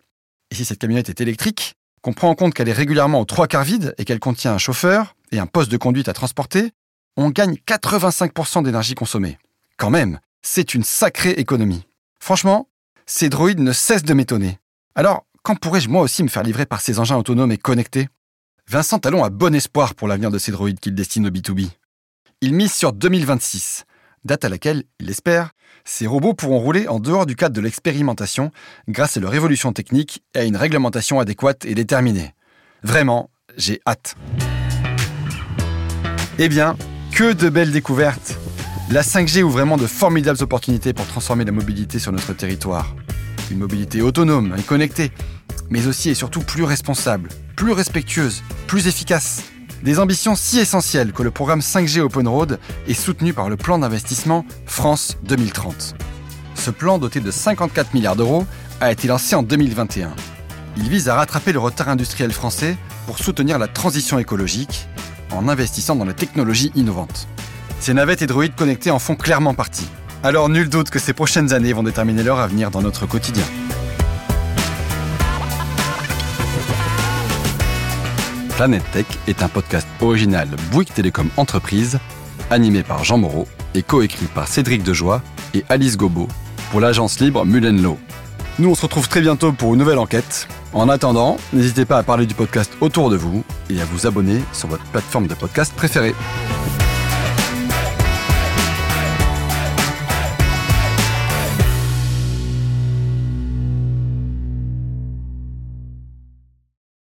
Et 0.50 0.55
si 0.55 0.64
cette 0.64 0.78
camionnette 0.78 1.09
est 1.09 1.21
électrique, 1.21 1.75
qu'on 2.02 2.12
prend 2.12 2.31
en 2.31 2.35
compte 2.35 2.55
qu'elle 2.55 2.69
est 2.69 2.73
régulièrement 2.73 3.21
aux 3.21 3.25
trois 3.25 3.47
quarts 3.47 3.64
vide 3.64 3.95
et 3.99 4.05
qu'elle 4.05 4.21
contient 4.21 4.55
un 4.55 4.59
chauffeur 4.59 5.17
et 5.33 5.38
un 5.38 5.47
poste 5.47 5.71
de 5.71 5.76
conduite 5.76 6.09
à 6.09 6.12
transporter, 6.12 6.73
on 7.17 7.31
gagne 7.31 7.57
85% 7.67 8.62
d'énergie 8.62 8.95
consommée. 8.95 9.38
Quand 9.76 9.90
même, 9.90 10.21
c'est 10.43 10.75
une 10.75 10.85
sacrée 10.85 11.33
économie. 11.33 11.85
Franchement, 12.21 12.69
ces 13.07 13.28
droïdes 13.28 13.61
ne 13.61 13.73
cessent 13.73 14.05
de 14.05 14.14
m'étonner. 14.14 14.59
Alors, 14.95 15.26
quand 15.43 15.57
pourrais-je 15.57 15.88
moi 15.88 16.02
aussi 16.02 16.23
me 16.23 16.28
faire 16.28 16.43
livrer 16.43 16.67
par 16.67 16.81
ces 16.81 16.99
engins 16.99 17.17
autonomes 17.17 17.52
et 17.52 17.59
connectés? 17.59 18.09
Vincent 18.69 18.99
Talon 18.99 19.25
a 19.25 19.31
bon 19.31 19.55
espoir 19.55 19.95
pour 19.95 20.09
l'avenir 20.09 20.31
de 20.31 20.38
ces 20.38 20.52
droïdes 20.52 20.78
qu'il 20.78 20.95
destine 20.95 21.26
au 21.26 21.31
B2B. 21.31 21.69
Il 22.40 22.55
mise 22.55 22.73
sur 22.73 22.93
2026, 22.93 23.85
date 24.25 24.45
à 24.45 24.49
laquelle, 24.49 24.85
il 25.01 25.11
espère, 25.11 25.51
ces 25.85 26.07
robots 26.07 26.35
pourront 26.35 26.59
rouler 26.59 26.87
en 26.89 27.01
dehors 27.01 27.27
du 27.27 27.37
cadre 27.37 27.55
de 27.55 27.61
l'expérimentation 27.61 28.51
grâce 28.89 29.17
à 29.17 29.21
leur 29.21 29.35
évolution 29.35 29.73
technique 29.73 30.23
et 30.35 30.41
à 30.41 30.45
une 30.45 30.57
réglementation 30.57 31.21
adéquate 31.21 31.65
et 31.65 31.75
déterminée. 31.75 32.35
Vraiment, 32.83 33.31
j'ai 33.57 33.81
hâte. 33.87 34.15
Eh 36.39 36.49
bien, 36.49 36.77
que 37.13 37.33
de 37.33 37.49
belles 37.49 37.73
découvertes 37.73 38.39
La 38.91 39.03
5G 39.03 39.43
ouvre 39.43 39.55
vraiment 39.55 39.77
de 39.77 39.87
formidables 39.87 40.43
opportunités 40.43 40.93
pour 40.93 41.07
transformer 41.07 41.45
la 41.45 41.53
mobilité 41.53 41.99
sur 41.99 42.13
notre 42.13 42.33
territoire. 42.33 42.95
Une 43.51 43.59
mobilité 43.59 44.03
autonome 44.03 44.55
et 44.59 44.63
connectée, 44.63 45.11
mais 45.71 45.87
aussi 45.87 46.11
et 46.11 46.15
surtout 46.15 46.41
plus 46.41 46.65
responsable, 46.65 47.29
plus 47.57 47.73
respectueuse, 47.73 48.43
plus 48.67 48.87
efficace. 48.87 49.43
Des 49.83 50.01
ambitions 50.01 50.35
si 50.35 50.59
essentielles 50.59 51.13
que 51.13 51.23
le 51.23 51.31
programme 51.31 51.61
5G 51.61 52.01
Open 52.01 52.27
Road 52.27 52.59
est 52.89 52.95
soutenu 52.95 53.33
par 53.33 53.49
le 53.49 53.57
plan 53.57 53.79
d'investissement 53.79 54.45
France 54.67 55.17
2030. 55.23 55.95
Ce 56.55 56.71
plan, 56.71 56.99
doté 56.99 57.21
de 57.21 57.31
54 57.31 57.95
milliards 57.95 58.17
d'euros, 58.17 58.45
a 58.81 58.91
été 58.91 59.07
lancé 59.07 59.37
en 59.37 59.45
2021. 59.45 60.11
Il 60.77 60.89
vise 60.89 61.09
à 61.09 61.15
rattraper 61.15 61.53
le 61.53 61.61
retard 61.61 61.89
industriel 61.89 62.33
français 62.33 62.77
pour 63.07 63.19
soutenir 63.19 63.59
la 63.59 63.69
transition 63.69 64.19
écologique 64.19 64.89
en 65.31 65.49
investissant 65.49 65.95
dans 65.95 66.05
les 66.05 66.15
technologies 66.15 66.73
innovantes. 66.75 67.29
Ces 67.79 67.95
navettes 67.95 68.23
et 68.23 68.27
droïdes 68.27 68.57
connectés 68.57 68.91
en 68.91 68.99
font 68.99 69.15
clairement 69.15 69.55
partie. 69.55 69.89
Alors 70.25 70.49
nul 70.49 70.69
doute 70.69 70.91
que 70.91 70.99
ces 70.99 71.13
prochaines 71.13 71.53
années 71.53 71.73
vont 71.73 71.85
déterminer 71.85 72.25
leur 72.25 72.41
avenir 72.41 72.73
dans 72.73 72.83
notre 72.83 73.07
quotidien. 73.07 73.45
Planète 78.59 78.91
Tech 78.91 79.07
est 79.29 79.45
un 79.45 79.49
podcast 79.49 79.87
original 80.00 80.49
Bouygues 80.73 80.93
Télécom 80.93 81.29
Entreprise, 81.37 82.01
animé 82.51 82.83
par 82.83 83.05
Jean 83.05 83.16
Moreau 83.16 83.47
et 83.77 83.85
coécrit 83.85 84.27
par 84.27 84.49
Cédric 84.49 84.83
Dejoie 84.83 85.23
et 85.55 85.64
Alice 85.68 85.97
Gobo 85.97 86.27
pour 86.73 86.81
l'agence 86.81 87.21
libre 87.21 87.44
Mullenlow. 87.44 87.97
Nous, 88.59 88.68
on 88.68 88.75
se 88.75 88.83
retrouve 88.83 89.09
très 89.09 89.21
bientôt 89.21 89.53
pour 89.53 89.75
une 89.75 89.79
nouvelle 89.79 90.01
enquête. 90.01 90.49
En 90.73 90.88
attendant, 90.88 91.37
n'hésitez 91.53 91.85
pas 91.85 91.99
à 91.99 92.03
parler 92.03 92.27
du 92.27 92.35
podcast 92.35 92.73
autour 92.81 93.11
de 93.11 93.16
vous 93.16 93.44
et 93.71 93.81
à 93.81 93.85
vous 93.85 94.09
abonner 94.09 94.40
sur 94.53 94.66
votre 94.66 94.83
plateforme 94.87 95.29
de 95.29 95.35
podcast 95.35 95.73
préférée. 95.77 96.16